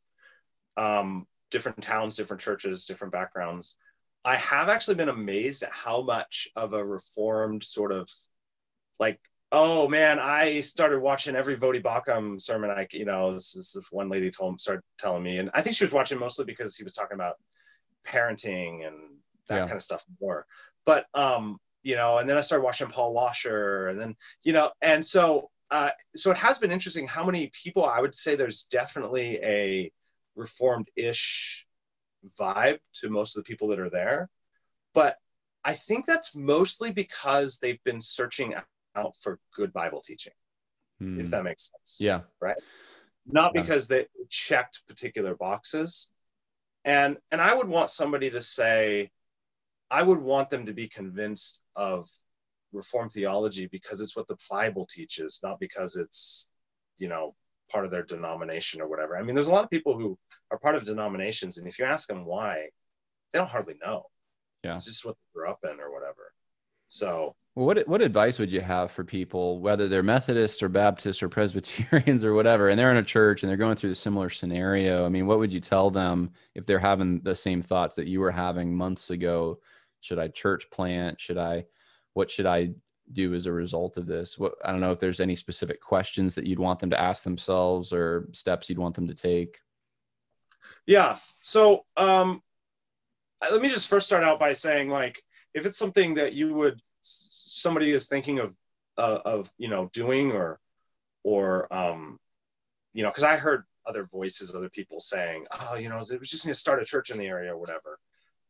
[0.77, 3.77] um, different towns different churches different backgrounds.
[4.25, 8.09] I have actually been amazed at how much of a reformed sort of
[8.99, 9.19] like
[9.51, 13.91] oh man i started watching every Voddie Baucham sermon i you know this is this
[13.91, 15.37] one lady told started telling me.
[15.37, 17.35] And i think she was watching mostly because he was talking about
[18.05, 18.95] parenting and
[19.47, 19.65] that yeah.
[19.65, 20.45] kind of stuff more.
[20.85, 24.71] But um you know, and then I started watching Paul Washer, and then you know,
[24.81, 28.63] and so uh, so it has been interesting how many people I would say there's
[28.63, 29.91] definitely a
[30.35, 31.67] reformed-ish
[32.39, 34.29] vibe to most of the people that are there,
[34.93, 35.17] but
[35.63, 38.55] I think that's mostly because they've been searching
[38.95, 40.33] out for good Bible teaching,
[40.99, 41.23] if hmm.
[41.29, 41.97] that makes sense.
[41.99, 42.21] Yeah.
[42.41, 42.57] Right.
[43.25, 43.61] Not yeah.
[43.61, 46.11] because they checked particular boxes,
[46.85, 49.11] and and I would want somebody to say,
[49.91, 52.07] I would want them to be convinced of
[52.71, 56.51] reform theology because it's what the Bible teaches, not because it's,
[56.99, 57.35] you know,
[57.71, 59.17] part of their denomination or whatever.
[59.17, 60.17] I mean, there's a lot of people who
[60.51, 62.69] are part of denominations, and if you ask them why,
[63.31, 64.03] they don't hardly know.
[64.63, 64.75] Yeah.
[64.75, 66.33] It's just what they grew up in or whatever.
[66.87, 71.21] So, well, what what advice would you have for people, whether they're Methodists or Baptists
[71.21, 74.29] or Presbyterians or whatever, and they're in a church and they're going through a similar
[74.29, 75.05] scenario?
[75.05, 78.19] I mean, what would you tell them if they're having the same thoughts that you
[78.19, 79.59] were having months ago?
[80.01, 81.19] Should I church plant?
[81.19, 81.65] Should I,
[82.13, 82.71] what should I
[83.11, 84.37] do as a result of this?
[84.37, 87.23] What, I don't know if there's any specific questions that you'd want them to ask
[87.23, 89.59] themselves or steps you'd want them to take.
[90.85, 91.17] Yeah.
[91.41, 92.41] So, um,
[93.51, 95.21] let me just first start out by saying like,
[95.53, 98.55] if it's something that you would, somebody is thinking of,
[98.97, 100.59] uh, of, you know, doing or,
[101.23, 102.19] or, um,
[102.93, 106.29] you know, cause I heard other voices, other people saying, oh, you know, it was
[106.29, 107.97] just going to start a church in the area or whatever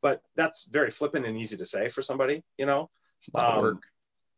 [0.02, 2.90] but that's very flippant and easy to say for somebody, you know.
[3.36, 3.80] Um,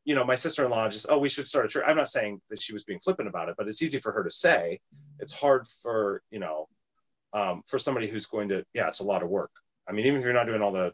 [0.04, 1.84] you know, my sister-in-law just, oh, we should start a church.
[1.86, 4.24] I'm not saying that she was being flippant about it, but it's easy for her
[4.24, 4.80] to say.
[5.20, 6.68] It's hard for, you know,
[7.34, 9.52] um, for somebody who's going to, yeah, it's a lot of work.
[9.88, 10.94] I mean, even if you're not doing all the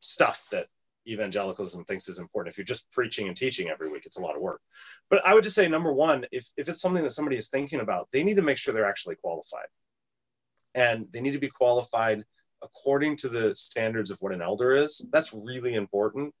[0.00, 0.66] stuff that
[1.06, 4.34] evangelicalism thinks is important, if you're just preaching and teaching every week, it's a lot
[4.34, 4.62] of work.
[5.10, 7.80] But I would just say, number one, if, if it's something that somebody is thinking
[7.80, 9.66] about, they need to make sure they're actually qualified.
[10.74, 12.24] And they need to be qualified
[12.64, 15.06] according to the standards of what an elder is.
[15.12, 16.34] That's really important.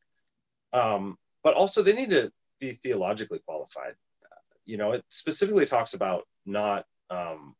[0.72, 3.94] Um, but also, they need to be theologically qualified.
[4.64, 7.54] You know, it specifically talks about not um,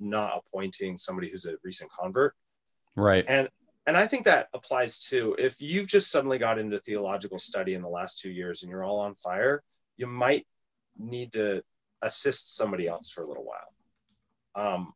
[0.00, 2.34] not appointing somebody who's a recent convert.
[2.96, 3.24] Right.
[3.28, 3.48] And
[3.86, 5.34] and I think that applies too.
[5.38, 8.84] If you've just suddenly got into theological study in the last two years and you're
[8.84, 9.62] all on fire,
[9.96, 10.46] you might
[10.98, 11.62] need to
[12.02, 14.74] assist somebody else for a little while.
[14.74, 14.92] Um,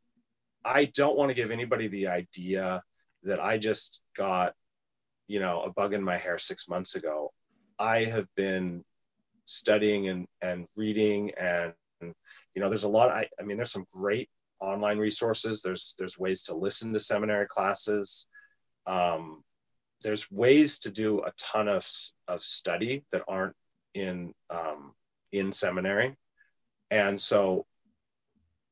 [0.65, 2.83] I don't want to give anybody the idea
[3.23, 4.55] that I just got,
[5.27, 7.33] you know, a bug in my hair six months ago.
[7.79, 8.85] I have been
[9.45, 13.87] studying and, and reading and, you know, there's a lot, I, I mean, there's some
[13.93, 14.29] great
[14.61, 15.63] online resources.
[15.63, 18.29] There's, there's ways to listen to seminary classes.
[18.87, 19.43] Um,
[20.03, 21.89] there's ways to do a ton of,
[22.29, 23.55] of study that aren't
[23.95, 24.93] in, um,
[25.33, 26.17] in seminary.
[26.91, 27.67] And so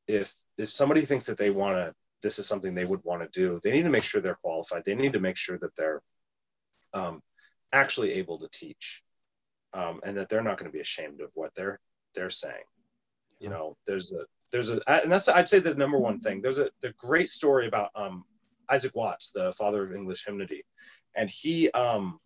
[0.07, 1.93] if, if somebody thinks that they want to
[2.25, 4.83] this is something they would want to do, they need to make sure they're qualified.
[4.83, 6.01] They need to make sure that they're
[6.95, 7.21] um,
[7.71, 9.03] actually able to teach,
[9.75, 11.79] um, and that they're not going to be ashamed of what they're
[12.15, 12.65] they're saying.
[13.39, 16.41] You know, there's a there's a and that's I'd say the number one thing.
[16.41, 18.23] There's a the great story about um,
[18.71, 20.63] Isaac Watts, the father of English hymnody,
[21.15, 22.17] and he um,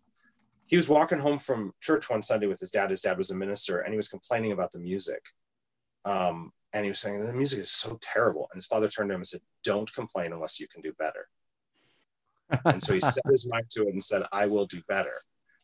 [0.66, 2.88] he was walking home from church one Sunday with his dad.
[2.88, 5.22] His dad was a minister, and he was complaining about the music.
[6.06, 8.48] Um, and he was saying the music is so terrible.
[8.52, 11.28] And his father turned to him and said, "Don't complain unless you can do better."
[12.64, 15.14] and so he set his mind to it and said, "I will do better."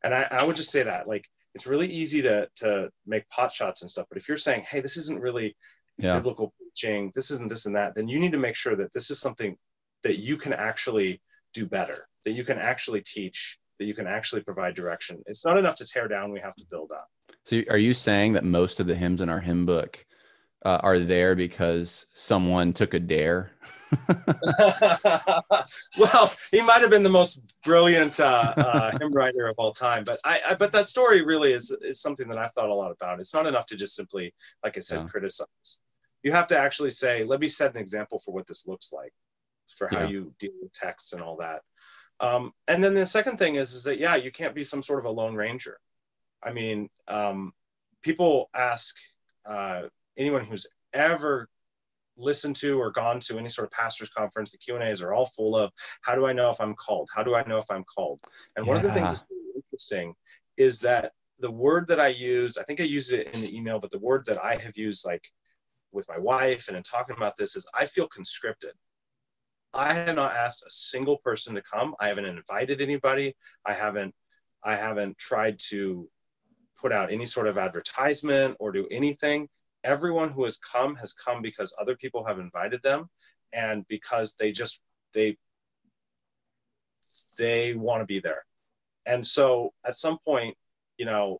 [0.03, 3.53] And I, I would just say that, like, it's really easy to to make pot
[3.53, 5.57] shots and stuff, but if you're saying, "Hey, this isn't really
[5.99, 6.15] yeah.
[6.15, 9.11] biblical preaching, this isn't this and that," then you need to make sure that this
[9.11, 9.57] is something
[10.03, 11.23] that you can actually
[11.55, 15.23] do better, that you can actually teach, that you can actually provide direction.
[15.27, 17.09] It's not enough to tear down; we have to build up.
[17.45, 20.05] So, are you saying that most of the hymns in our hymn book
[20.65, 23.53] uh, are there because someone took a dare?
[25.99, 30.03] well, he might have been the most brilliant uh, uh, hymn writer of all time,
[30.05, 32.91] but I, I, but that story really is is something that I've thought a lot
[32.91, 33.21] about.
[33.21, 34.35] It's not enough to just simply,
[34.65, 35.09] like I said, yeah.
[35.09, 35.83] criticize.
[36.23, 39.13] You have to actually say, "Let me set an example for what this looks like,
[39.77, 40.09] for how yeah.
[40.09, 41.61] you deal with texts and all that."
[42.19, 44.99] Um, and then the second thing is, is that yeah, you can't be some sort
[44.99, 45.79] of a lone ranger.
[46.43, 47.53] I mean, um,
[48.03, 48.97] people ask
[49.45, 49.83] uh,
[50.17, 51.49] anyone who's ever
[52.17, 55.13] listened to or gone to any sort of pastors conference, the Q and A's are
[55.13, 55.71] all full of
[56.03, 57.09] how do I know if I'm called?
[57.15, 58.21] How do I know if I'm called?
[58.57, 58.73] And yeah.
[58.73, 60.15] one of the things that's really interesting
[60.57, 63.79] is that the word that I use, I think I used it in the email,
[63.79, 65.27] but the word that I have used like
[65.93, 68.73] with my wife and in talking about this is I feel conscripted.
[69.75, 71.95] I have not asked a single person to come.
[72.01, 73.37] I haven't invited anybody.
[73.65, 74.15] I haven't
[74.65, 76.09] I haven't tried to
[76.81, 79.49] put out any sort of advertisement or do anything.
[79.87, 83.09] Everyone who has come has come because other people have invited them
[83.53, 84.83] and because they just
[85.15, 85.39] they
[87.39, 88.45] they want to be there.
[89.07, 90.57] And so at some point,
[90.99, 91.39] you know,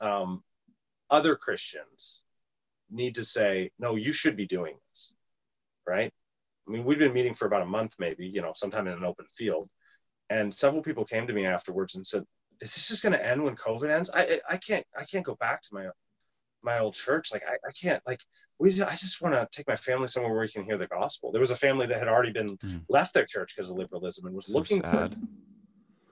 [0.00, 0.42] um,
[1.10, 2.22] other Christians
[2.90, 5.14] need to say, no, you should be doing this,
[5.86, 6.12] right?
[6.66, 9.04] I mean, we've been meeting for about a month, maybe, you know, sometime in an
[9.04, 9.68] open field.
[10.28, 12.22] And several people came to me afterwards and said,
[12.60, 14.10] is this just going to end when COVID ends?
[14.14, 15.86] I, I can't, I can't go back to my,
[16.62, 17.32] my old church.
[17.32, 18.20] Like, I, I can't, like,
[18.58, 21.32] we, I just want to take my family somewhere where we can hear the gospel.
[21.32, 22.82] There was a family that had already been mm.
[22.88, 25.14] left their church because of liberalism and was so looking sad.
[25.14, 25.22] for,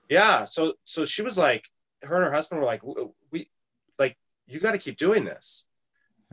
[0.09, 0.45] yeah.
[0.45, 1.69] So, so she was like,
[2.01, 2.81] her and her husband were like,
[3.31, 3.49] we,
[3.99, 5.67] like, you got to keep doing this.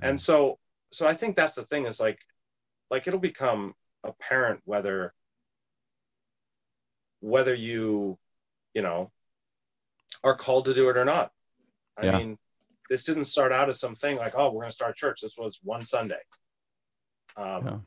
[0.01, 0.11] Yeah.
[0.11, 0.59] And so,
[0.91, 2.21] so I think that's the thing is like,
[2.91, 5.13] like it'll become apparent whether,
[7.21, 8.19] whether you,
[8.73, 9.11] you know,
[10.23, 11.31] are called to do it or not.
[11.99, 12.19] I yeah.
[12.19, 12.39] mean,
[12.89, 15.21] this didn't start out as something like, oh, we're going to start church.
[15.23, 16.21] This was one Sunday.
[17.37, 17.79] Um, yeah.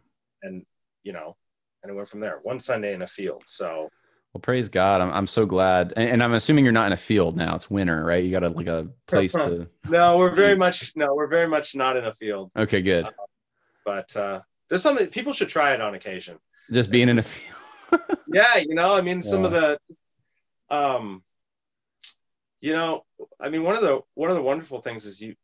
[0.43, 0.65] And,
[1.03, 1.35] you know,
[1.83, 3.43] and it went from there one Sunday in a field.
[3.47, 3.89] So,
[4.33, 5.01] well, praise God.
[5.01, 5.93] I'm, I'm so glad.
[5.97, 7.55] And, and I'm assuming you're not in a field now.
[7.55, 8.23] It's winter, right?
[8.23, 9.67] You got a, like a place to.
[9.89, 12.51] no, we're very much, no, we're very much not in a field.
[12.55, 13.05] Okay, good.
[13.05, 13.11] Uh,
[13.85, 14.39] but uh,
[14.69, 16.37] there's something people should try it on occasion.
[16.71, 18.19] Just being it's, in a field.
[18.33, 18.57] yeah.
[18.57, 19.29] You know, I mean, yeah.
[19.29, 19.79] some of the,
[20.69, 21.23] um,
[22.61, 23.05] you know,
[23.39, 25.35] I mean, one of the one of the wonderful things is you.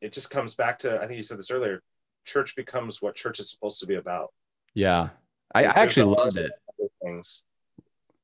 [0.00, 1.82] It just comes back to I think you said this earlier.
[2.24, 4.32] Church becomes what church is supposed to be about.
[4.74, 5.10] Yeah,
[5.54, 6.52] I, I actually loved it.
[7.02, 7.44] Things.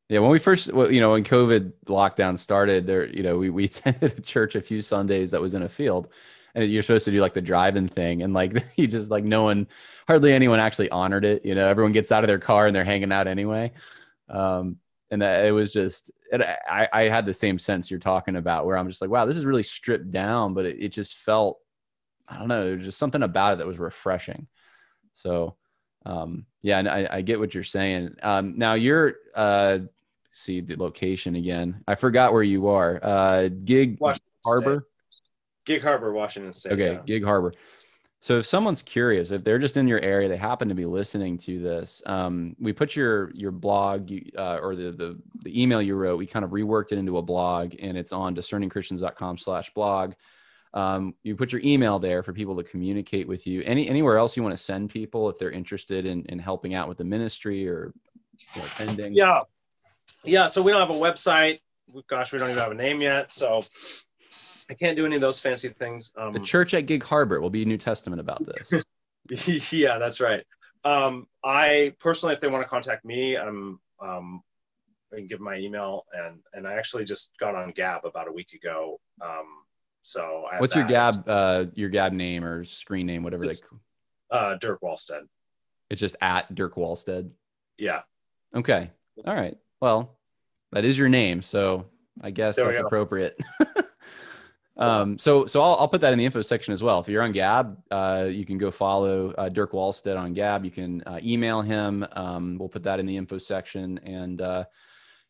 [0.09, 3.51] Yeah, when we first, well, you know, when COVID lockdown started, there, you know, we
[3.51, 6.09] we attended a church a few Sundays that was in a field,
[6.55, 9.43] and you're supposed to do like the drive-in thing, and like you just like no
[9.43, 9.67] one,
[10.07, 11.45] hardly anyone actually honored it.
[11.45, 13.73] You know, everyone gets out of their car and they're hanging out anyway.
[14.29, 14.77] Um,
[15.11, 18.67] and that it was just it, I, I had the same sense you're talking about
[18.67, 21.59] where i'm just like wow this is really stripped down but it, it just felt
[22.29, 24.47] i don't know there's just something about it that was refreshing.
[25.15, 25.57] So
[26.07, 28.15] um yeah and I, I get what you're saying.
[28.23, 29.79] Um now you're uh
[30.33, 31.83] see the location again.
[31.89, 33.01] I forgot where you are.
[33.03, 34.87] Uh gig Washington harbor?
[34.87, 35.75] State.
[35.75, 37.03] gig harbor washington state okay yeah.
[37.05, 37.53] gig harbor
[38.21, 41.39] so if someone's curious, if they're just in your area, they happen to be listening
[41.39, 45.95] to this, um, we put your your blog uh, or the, the the email you
[45.95, 46.19] wrote.
[46.19, 50.15] We kind of reworked it into a blog, and it's on discerningchristians.com/blog.
[50.75, 53.63] Um, you put your email there for people to communicate with you.
[53.63, 56.89] Any anywhere else you want to send people if they're interested in in helping out
[56.89, 57.95] with the ministry or,
[58.57, 59.15] or attending?
[59.15, 59.41] Yeah,
[60.25, 60.49] yeah.
[60.49, 61.61] So we don't have a website.
[62.09, 63.33] Gosh, we don't even have a name yet.
[63.33, 63.61] So
[64.71, 66.13] I can't do any of those fancy things.
[66.17, 69.73] Um, the church at Gig Harbor will be a New Testament about this.
[69.73, 70.45] yeah, that's right.
[70.85, 74.43] Um, I personally, if they want to contact me, I'm um,
[75.13, 78.33] I can give my email and and I actually just got on Gab about a
[78.33, 79.01] week ago.
[79.21, 79.47] Um,
[80.01, 83.79] so what's your Gab uh, your Gab name or screen name, whatever just, they.
[84.31, 85.23] Uh, Dirk Wallstead.
[85.91, 87.31] It's just at Dirk Wallstead.
[87.79, 88.03] Yeah.
[88.55, 88.91] Okay.
[89.27, 89.57] All right.
[89.81, 90.19] Well,
[90.73, 91.87] that is your name, so
[92.21, 93.39] I guess There that's appropriate.
[94.79, 97.01] um, so so I'll, I'll put that in the info section as well.
[97.01, 100.65] If you're on Gab, uh, you can go follow uh, Dirk Wallstead on Gab.
[100.65, 102.07] You can uh, email him.
[102.13, 103.99] Um, we'll put that in the info section.
[104.05, 104.65] And uh,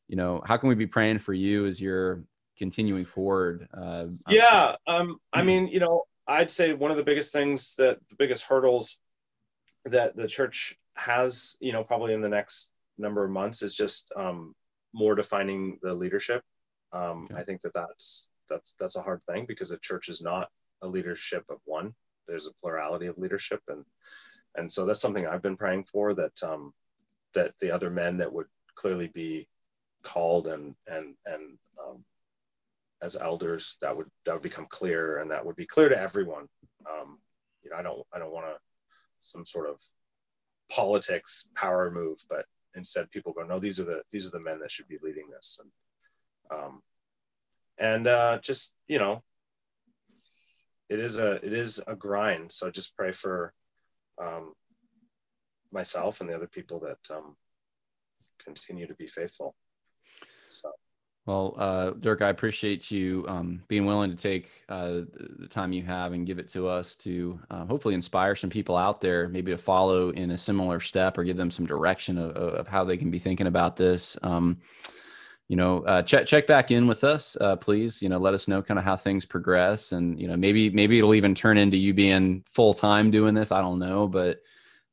[0.09, 2.25] you know, how can we be praying for you as you're
[2.59, 3.69] continuing forward?
[3.73, 4.75] Uh, Yeah.
[4.87, 8.45] Um, I mean, you know, I'd say one of the biggest things that the biggest
[8.45, 8.99] hurdles
[9.85, 14.13] that the church has, you know, probably in the next number of months is just
[14.17, 14.55] um,
[14.93, 16.43] more defining the leadership.
[16.93, 17.41] Um, Okay.
[17.41, 20.49] I think that that's that's that's a hard thing because a church is not
[20.83, 21.95] a leadership of one.
[22.27, 23.85] There's a plurality of leadership, and
[24.57, 26.73] and so that's something I've been praying for that um,
[27.35, 29.49] that the other men that would clearly be
[30.03, 32.05] called and and and um,
[33.03, 36.49] as elders that would that would become clear and that would be clear to everyone.
[36.89, 37.19] Um,
[37.69, 38.57] you know i don't i don't want to
[39.21, 39.81] some sort of
[40.71, 42.45] politics power move but
[42.75, 45.29] instead people go no these are the these are the men that should be leading
[45.31, 45.61] this.
[45.63, 46.83] And um
[47.79, 49.23] and uh just you know
[50.89, 52.51] it is a it is a grind.
[52.51, 53.53] So just pray for
[54.21, 54.53] um
[55.71, 57.37] myself and the other people that um
[58.43, 59.55] continue to be faithful.
[60.49, 60.73] So.
[61.27, 65.03] Well, uh, Dirk, I appreciate you um, being willing to take uh,
[65.39, 68.79] the time you have and give it to us to uh, hopefully inspire some people
[68.79, 72.31] out there, maybe to follow in a similar step or give them some direction of,
[72.35, 74.17] of how they can be thinking about this.
[75.49, 78.03] You know, uh, check check back in with us, uh, please.
[78.03, 80.99] You know, let us know kind of how things progress, and you know, maybe maybe
[80.99, 83.51] it'll even turn into you being full time doing this.
[83.51, 84.43] I don't know, but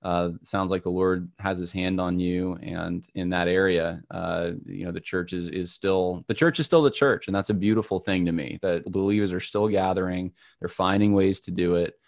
[0.02, 4.52] uh, sounds like the Lord has His hand on you, and in that area, uh,
[4.66, 7.50] you know, the church is is still the church is still the church, and that's
[7.50, 8.58] a beautiful thing to me.
[8.62, 12.00] That believers are still gathering, they're finding ways to do it,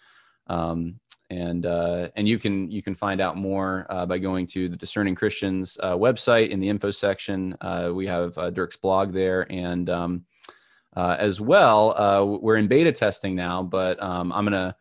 [0.46, 4.68] um, and uh, and you can you can find out more uh, by going to
[4.68, 7.56] the Discerning Christians uh, website in the info section.
[7.60, 10.24] Uh, we have uh, Dirk's blog there, and um,
[10.96, 14.74] uh, as well, we're in beta testing now, but um, I'm gonna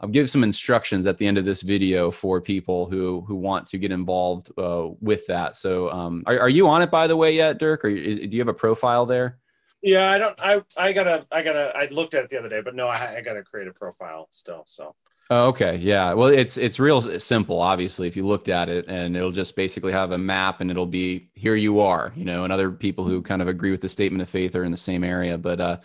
[0.00, 3.66] I'll give some instructions at the end of this video for people who who want
[3.68, 5.56] to get involved with that.
[5.56, 7.84] So, um, are, are you on it by the way yet, Dirk?
[7.84, 9.38] Or is, do you have a profile there?
[9.82, 10.40] Yeah, I don't.
[10.42, 11.26] I I gotta.
[11.30, 11.72] I gotta.
[11.76, 14.28] I looked at it the other day, but no, I, I gotta create a profile
[14.30, 14.62] still.
[14.66, 14.94] So
[15.32, 16.12] Oh, okay, yeah.
[16.12, 17.60] Well, it's it's real simple.
[17.60, 20.86] Obviously, if you looked at it, and it'll just basically have a map, and it'll
[20.86, 23.88] be here you are, you know, and other people who kind of agree with the
[23.88, 25.38] statement of faith are in the same area.
[25.38, 25.76] But uh,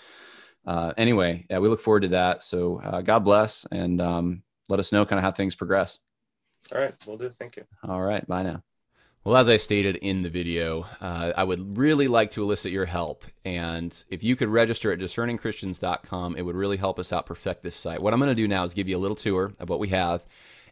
[0.66, 2.43] uh, anyway, yeah, we look forward to that.
[2.43, 6.00] So uh, God bless, and um, let us know kind of how things progress.
[6.74, 7.30] all right, we'll do.
[7.30, 7.66] Thank you.
[7.88, 8.26] All right.
[8.28, 8.64] Bye now.
[9.26, 12.86] Well, as I stated in the video, uh, I would really like to elicit your
[12.86, 13.26] help.
[13.43, 17.76] And if you could register at discerningchristians.com, it would really help us out perfect this
[17.76, 18.03] site.
[18.03, 19.88] What I'm going to do now is give you a little tour of what we
[19.88, 20.23] have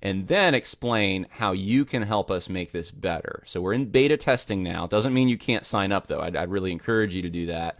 [0.03, 3.41] and then explain how you can help us make this better.
[3.47, 4.85] So we're in beta testing now.
[4.85, 6.21] Doesn't mean you can't sign up, though.
[6.21, 7.79] I'd, I'd really encourage you to do that.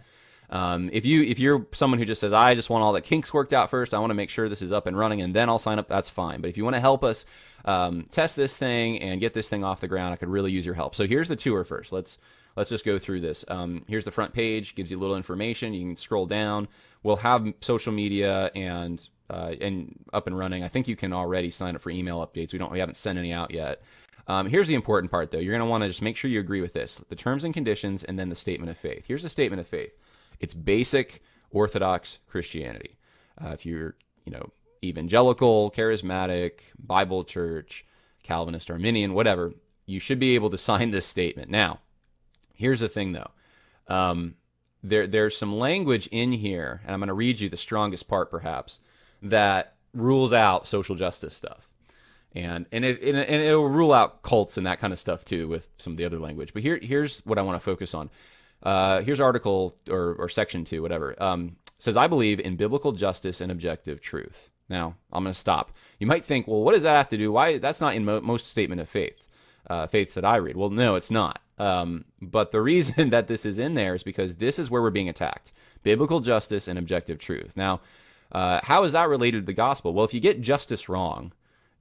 [0.54, 3.34] Um, if you if you're someone who just says I just want all the kinks
[3.34, 5.48] worked out first, I want to make sure this is up and running, and then
[5.48, 5.88] I'll sign up.
[5.88, 6.40] That's fine.
[6.40, 7.26] But if you want to help us
[7.64, 10.64] um, test this thing and get this thing off the ground, I could really use
[10.64, 10.94] your help.
[10.94, 11.90] So here's the tour first.
[11.90, 12.18] Let's
[12.54, 13.44] let's just go through this.
[13.48, 15.74] Um, here's the front page, gives you a little information.
[15.74, 16.68] You can scroll down.
[17.02, 20.62] We'll have social media and uh, and up and running.
[20.62, 22.52] I think you can already sign up for email updates.
[22.52, 23.82] We don't we haven't sent any out yet.
[24.28, 25.38] Um, here's the important part, though.
[25.38, 27.52] You're going to want to just make sure you agree with this: the terms and
[27.52, 29.04] conditions, and then the statement of faith.
[29.08, 29.92] Here's the statement of faith.
[30.40, 32.96] It's basic Orthodox Christianity.
[33.42, 34.50] Uh, if you're, you know,
[34.82, 37.84] evangelical, charismatic, Bible church,
[38.22, 39.52] Calvinist, Arminian, whatever,
[39.86, 41.50] you should be able to sign this statement.
[41.50, 41.80] Now,
[42.54, 43.30] here's the thing, though.
[43.88, 44.34] Um,
[44.82, 48.30] there, there's some language in here, and I'm going to read you the strongest part,
[48.30, 48.80] perhaps,
[49.22, 51.68] that rules out social justice stuff
[52.34, 55.46] and and it and it will rule out cults and that kind of stuff too
[55.46, 56.52] with some of the other language.
[56.52, 58.10] But here here's what I want to focus on.
[58.64, 61.20] Uh, here's article or or section two, whatever.
[61.22, 64.48] Um, says I believe in biblical justice and objective truth.
[64.68, 65.72] Now I'm going to stop.
[65.98, 67.30] You might think, well, what does that have to do?
[67.30, 69.26] Why that's not in mo- most statement of faith,
[69.68, 70.56] uh, faiths that I read.
[70.56, 71.40] Well, no, it's not.
[71.58, 74.90] Um, but the reason that this is in there is because this is where we're
[74.90, 75.52] being attacked:
[75.82, 77.56] biblical justice and objective truth.
[77.56, 77.80] Now,
[78.32, 79.92] uh, how is that related to the gospel?
[79.92, 81.32] Well, if you get justice wrong,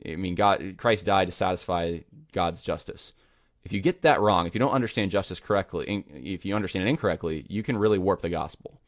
[0.05, 1.99] I mean, God, Christ died to satisfy
[2.34, 3.13] God's justice.
[3.64, 6.89] If you get that wrong, if you don't understand justice correctly, if you understand it
[6.89, 8.82] incorrectly, you can really warp the gospel.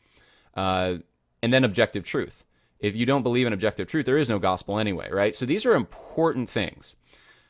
[0.54, 0.96] Uh,
[1.42, 2.44] and then objective truth.
[2.80, 5.36] If you don't believe in objective truth, there is no gospel anyway, right?
[5.36, 6.96] So these are important things.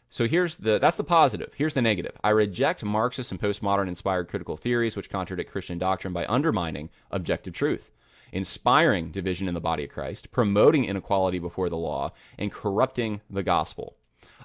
[0.10, 1.54] So here's the that's the positive.
[1.56, 2.14] Here's the negative.
[2.24, 7.54] I reject Marxist and postmodern inspired critical theories which contradict Christian doctrine by undermining objective
[7.54, 7.92] truth,
[8.32, 13.44] inspiring division in the body of Christ, promoting inequality before the law, and corrupting the
[13.44, 13.98] gospel.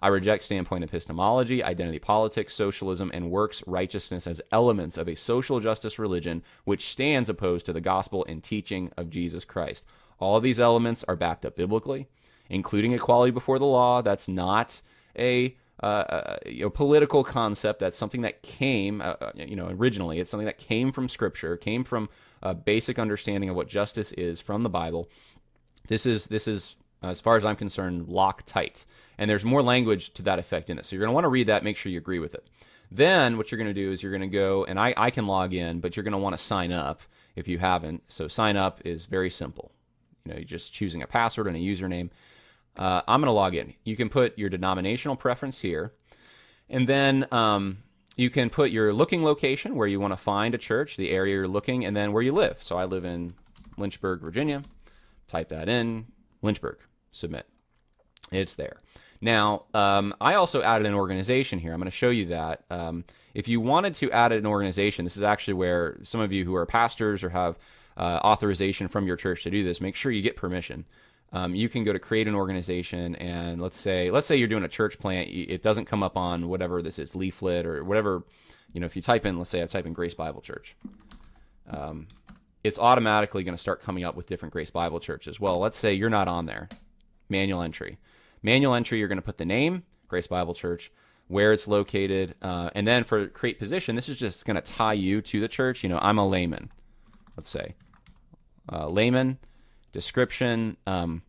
[0.03, 5.61] I reject standpoint epistemology, identity politics, socialism, and works righteousness as elements of a social
[5.61, 9.85] justice religion which stands opposed to the gospel and teaching of Jesus Christ.
[10.19, 12.09] All of these elements are backed up biblically,
[12.49, 14.03] including equality before the law.
[14.03, 14.81] That's not
[15.19, 17.81] a uh, uh you know, political concept.
[17.81, 20.21] That's something that came, uh, uh, you know, originally.
[20.21, 22.11] It's something that came from Scripture, came from
[22.43, 25.09] a basic understanding of what justice is from the Bible.
[25.89, 28.85] This is this is as far as I'm concerned, lock tight.
[29.19, 30.87] And there's more language to that effect in it.
[30.87, 32.49] So you're going to want to read that, make sure you agree with it.
[32.91, 35.27] Then what you're going to do is you're going to go, and I, I can
[35.27, 37.03] log in, but you're going to want to sign up
[37.37, 38.11] if you haven't.
[38.11, 39.71] So sign up is very simple.
[40.25, 42.11] You know, you're just choosing a password and a username.
[42.77, 43.75] Uh, I'm going to log in.
[43.85, 45.93] You can put your denominational preference here,
[46.69, 47.79] and then um,
[48.17, 51.35] you can put your looking location where you want to find a church, the area
[51.37, 52.63] you're looking, and then where you live.
[52.63, 53.35] So I live in
[53.77, 54.63] Lynchburg, Virginia.
[55.29, 56.07] Type that in,
[56.43, 56.79] Lynchburg
[57.13, 57.47] submit.
[58.33, 58.77] It's there.
[59.21, 61.73] Now, um, I also added an organization here.
[61.73, 62.65] I'm going to show you that.
[62.71, 63.05] Um,
[63.35, 66.55] if you wanted to add an organization, this is actually where some of you who
[66.55, 67.59] are pastors or have
[67.97, 70.87] uh, authorization from your church to do this, make sure you get permission.
[71.33, 74.65] Um, you can go to create an organization, and let's say let's say you're doing
[74.65, 75.29] a church plant.
[75.31, 78.25] It doesn't come up on whatever this is, leaflet or whatever.
[78.73, 80.75] You know, if you type in, let's say I type in Grace Bible Church,
[81.69, 82.09] um,
[82.65, 85.39] it's automatically going to start coming up with different Grace Bible churches.
[85.39, 86.69] Well, let's say you're not on there
[87.31, 87.99] manual entry.
[88.43, 90.91] Manual entry, you're going to put the name, Grace Bible Church,
[91.29, 94.95] where it's located, uh, and then for create position, this is just going to tie
[94.95, 95.83] you to the church.
[95.83, 96.71] You know, I'm a layman,
[97.37, 97.75] let's say,
[98.71, 99.39] uh, layman,
[99.93, 100.77] description.
[100.87, 101.23] Um,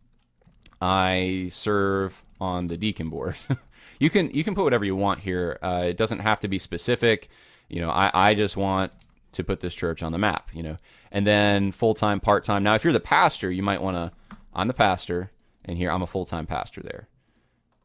[0.80, 3.36] I serve on the deacon board.
[4.00, 5.58] you can you can put whatever you want here.
[5.62, 7.28] Uh, it doesn't have to be specific.
[7.68, 8.90] You know, I, I just want
[9.32, 10.50] to put this church on the map.
[10.52, 10.76] You know,
[11.12, 12.64] and then full time, part time.
[12.64, 14.36] Now, if you're the pastor, you might want to.
[14.52, 15.30] I'm the pastor
[15.64, 17.08] and here I'm a full time pastor there.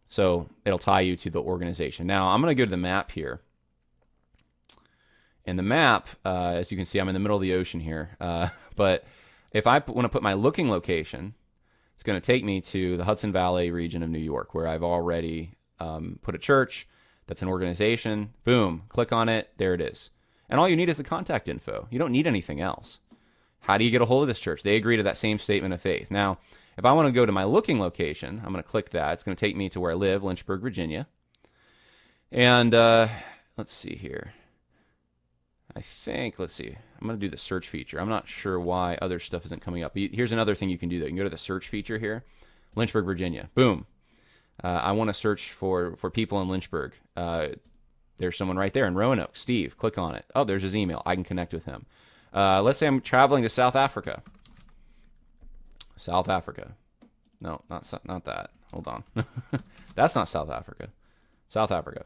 [0.09, 2.07] So it'll tie you to the organization.
[2.07, 3.41] Now I'm going to go to the map here.
[5.45, 7.79] And the map, uh, as you can see, I'm in the middle of the ocean
[7.79, 8.15] here.
[8.19, 9.05] Uh, but
[9.53, 11.33] if I want to put my looking location,
[11.95, 14.83] it's going to take me to the Hudson Valley region of New York, where I've
[14.83, 16.87] already um, put a church.
[17.27, 18.33] That's an organization.
[18.43, 19.49] Boom, click on it.
[19.57, 20.11] There it is.
[20.49, 21.87] And all you need is the contact info.
[21.89, 22.99] You don't need anything else.
[23.61, 24.63] How do you get a hold of this church?
[24.63, 26.09] They agree to that same statement of faith.
[26.09, 26.37] Now,
[26.77, 29.13] if I want to go to my looking location, I'm going to click that.
[29.13, 31.07] It's going to take me to where I live, Lynchburg, Virginia.
[32.31, 33.07] And uh,
[33.57, 34.33] let's see here.
[35.75, 37.99] I think, let's see, I'm going to do the search feature.
[37.99, 39.95] I'm not sure why other stuff isn't coming up.
[39.95, 41.05] Here's another thing you can do though.
[41.05, 42.23] You can go to the search feature here,
[42.75, 43.49] Lynchburg, Virginia.
[43.53, 43.85] Boom.
[44.63, 46.93] Uh, I want to search for, for people in Lynchburg.
[47.15, 47.49] Uh,
[48.17, 49.77] there's someone right there in Roanoke, Steve.
[49.77, 50.25] Click on it.
[50.33, 51.03] Oh, there's his email.
[51.05, 51.85] I can connect with him.
[52.33, 54.23] Uh, let's say I'm traveling to South Africa.
[55.97, 56.73] South Africa.
[57.41, 58.51] No, not not that.
[58.71, 59.03] Hold on.
[59.95, 60.89] That's not South Africa.
[61.49, 62.05] South Africa.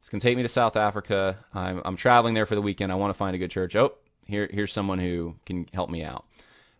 [0.00, 1.38] It's gonna take me to South Africa.
[1.54, 2.92] I'm I'm traveling there for the weekend.
[2.92, 3.74] I want to find a good church.
[3.76, 3.94] Oh,
[4.26, 6.24] here here's someone who can help me out.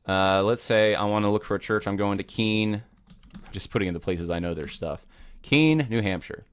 [0.06, 1.86] Uh, let's say I want to look for a church.
[1.86, 2.82] I'm going to Keene.
[3.50, 5.04] just putting in the places I know their stuff.
[5.42, 6.44] Keene, New Hampshire.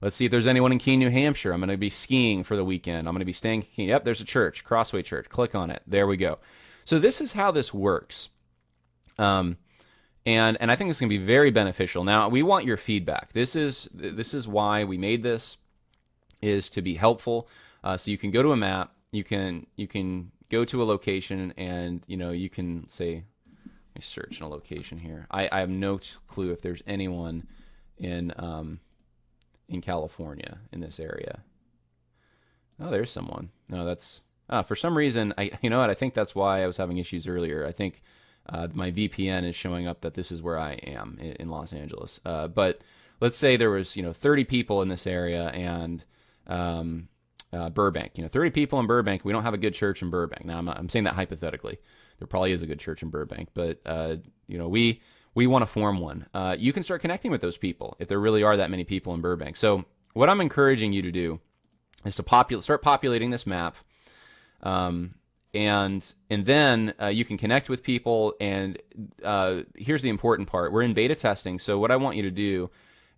[0.00, 1.52] Let's see if there's anyone in Keene, New Hampshire.
[1.52, 3.08] I'm going to be skiing for the weekend.
[3.08, 3.88] I'm going to be staying in Keene.
[3.88, 5.28] Yep, there's a church, Crossway Church.
[5.28, 5.82] Click on it.
[5.86, 6.38] There we go.
[6.84, 8.28] So this is how this works.
[9.18, 9.56] Um,
[10.26, 12.04] and and I think it's going to be very beneficial.
[12.04, 13.32] Now we want your feedback.
[13.32, 15.58] This is this is why we made this
[16.40, 17.48] is to be helpful.
[17.82, 20.84] Uh, so you can go to a map, you can you can go to a
[20.84, 23.24] location, and you know you can say,
[23.64, 25.26] let me search in a location here.
[25.30, 27.46] I, I have no clue if there's anyone
[27.98, 28.80] in um,
[29.68, 31.40] in California in this area.
[32.80, 33.50] Oh, there's someone.
[33.68, 35.90] No, that's uh, for some reason, I you know what?
[35.90, 37.66] I think that's why I was having issues earlier.
[37.66, 38.02] I think
[38.48, 41.72] uh, my VPN is showing up that this is where I am in, in Los
[41.72, 42.20] Angeles.
[42.24, 42.80] Uh, but
[43.20, 46.04] let's say there was you know 30 people in this area and
[46.46, 47.08] um,
[47.52, 48.12] uh, Burbank.
[48.16, 49.24] You know, 30 people in Burbank.
[49.24, 50.44] We don't have a good church in Burbank.
[50.44, 51.78] Now I'm, I'm saying that hypothetically.
[52.18, 54.16] There probably is a good church in Burbank, but uh,
[54.46, 55.00] you know we
[55.34, 56.26] we want to form one.
[56.34, 59.14] Uh, you can start connecting with those people if there really are that many people
[59.14, 59.56] in Burbank.
[59.56, 61.40] So what I'm encouraging you to do
[62.04, 63.76] is to popul- start populating this map
[64.64, 65.14] um,
[65.54, 68.34] and and then uh, you can connect with people.
[68.40, 68.76] And
[69.22, 71.60] uh, here's the important part: we're in beta testing.
[71.60, 72.70] So what I want you to do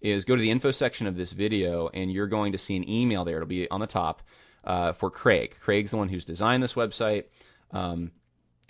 [0.03, 2.89] is go to the info section of this video, and you're going to see an
[2.89, 3.37] email there.
[3.37, 4.23] It'll be on the top
[4.65, 5.57] uh, for Craig.
[5.61, 7.25] Craig's the one who's designed this website.
[7.71, 8.13] Um,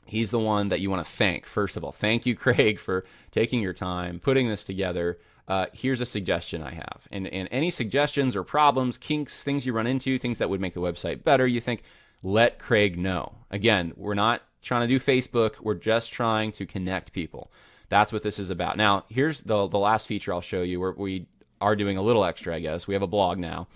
[0.04, 1.46] he's the one that you want to thank.
[1.46, 5.18] First of all, thank you, Craig, for taking your time putting this together.
[5.48, 7.06] Uh, here's a suggestion I have.
[7.10, 10.74] And, and any suggestions or problems, kinks, things you run into, things that would make
[10.74, 11.82] the website better, you think,
[12.22, 13.34] let Craig know.
[13.50, 17.50] Again, we're not trying to do Facebook, we're just trying to connect people.
[17.88, 18.76] That's what this is about.
[18.76, 21.26] Now, here's the the last feature I'll show you where we
[21.60, 22.86] are doing a little extra, I guess.
[22.86, 23.68] We have a blog now.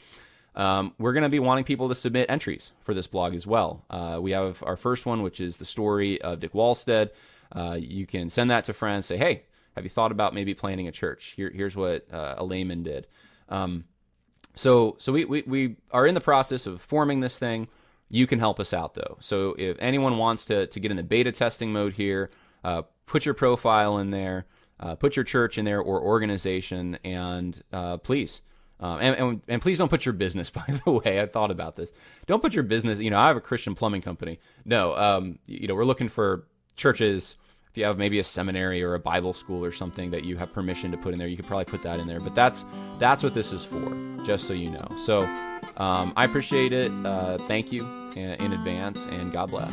[0.55, 3.85] Um, we're going to be wanting people to submit entries for this blog as well.
[3.89, 7.11] Uh, we have our first one, which is the story of Dick Wallstead.
[7.53, 9.07] Uh, you can send that to friends.
[9.07, 9.45] Say, hey,
[9.77, 11.35] have you thought about maybe planning a church?
[11.37, 13.07] Here, here's what uh, a layman did.
[13.49, 13.85] Um,
[14.55, 17.69] so, so we, we, we are in the process of forming this thing.
[18.11, 19.17] You can help us out though.
[19.21, 22.31] So if anyone wants to, to get in the beta testing mode here,
[22.65, 24.47] uh, put your profile in there,
[24.81, 28.43] uh, put your church in there or organization, and uh, please.
[28.83, 31.21] Uh, and, and, and, please don't put your business, by the way.
[31.21, 31.93] I thought about this.
[32.27, 34.41] Don't put your business, you know, I have a Christian plumbing company.
[34.65, 36.47] No, um, you know, we're looking for
[36.77, 37.37] churches.
[37.71, 40.53] If you have maybe a seminary or a Bible school or something that you have
[40.53, 42.19] permission to put in there, you could probably put that in there.
[42.19, 42.65] But that's
[42.99, 43.97] that's what this is for,
[44.27, 44.89] just so you know.
[45.05, 45.21] So
[45.81, 46.93] um, I appreciate it.
[47.05, 49.73] Uh, thank you in, in advance, and God bless.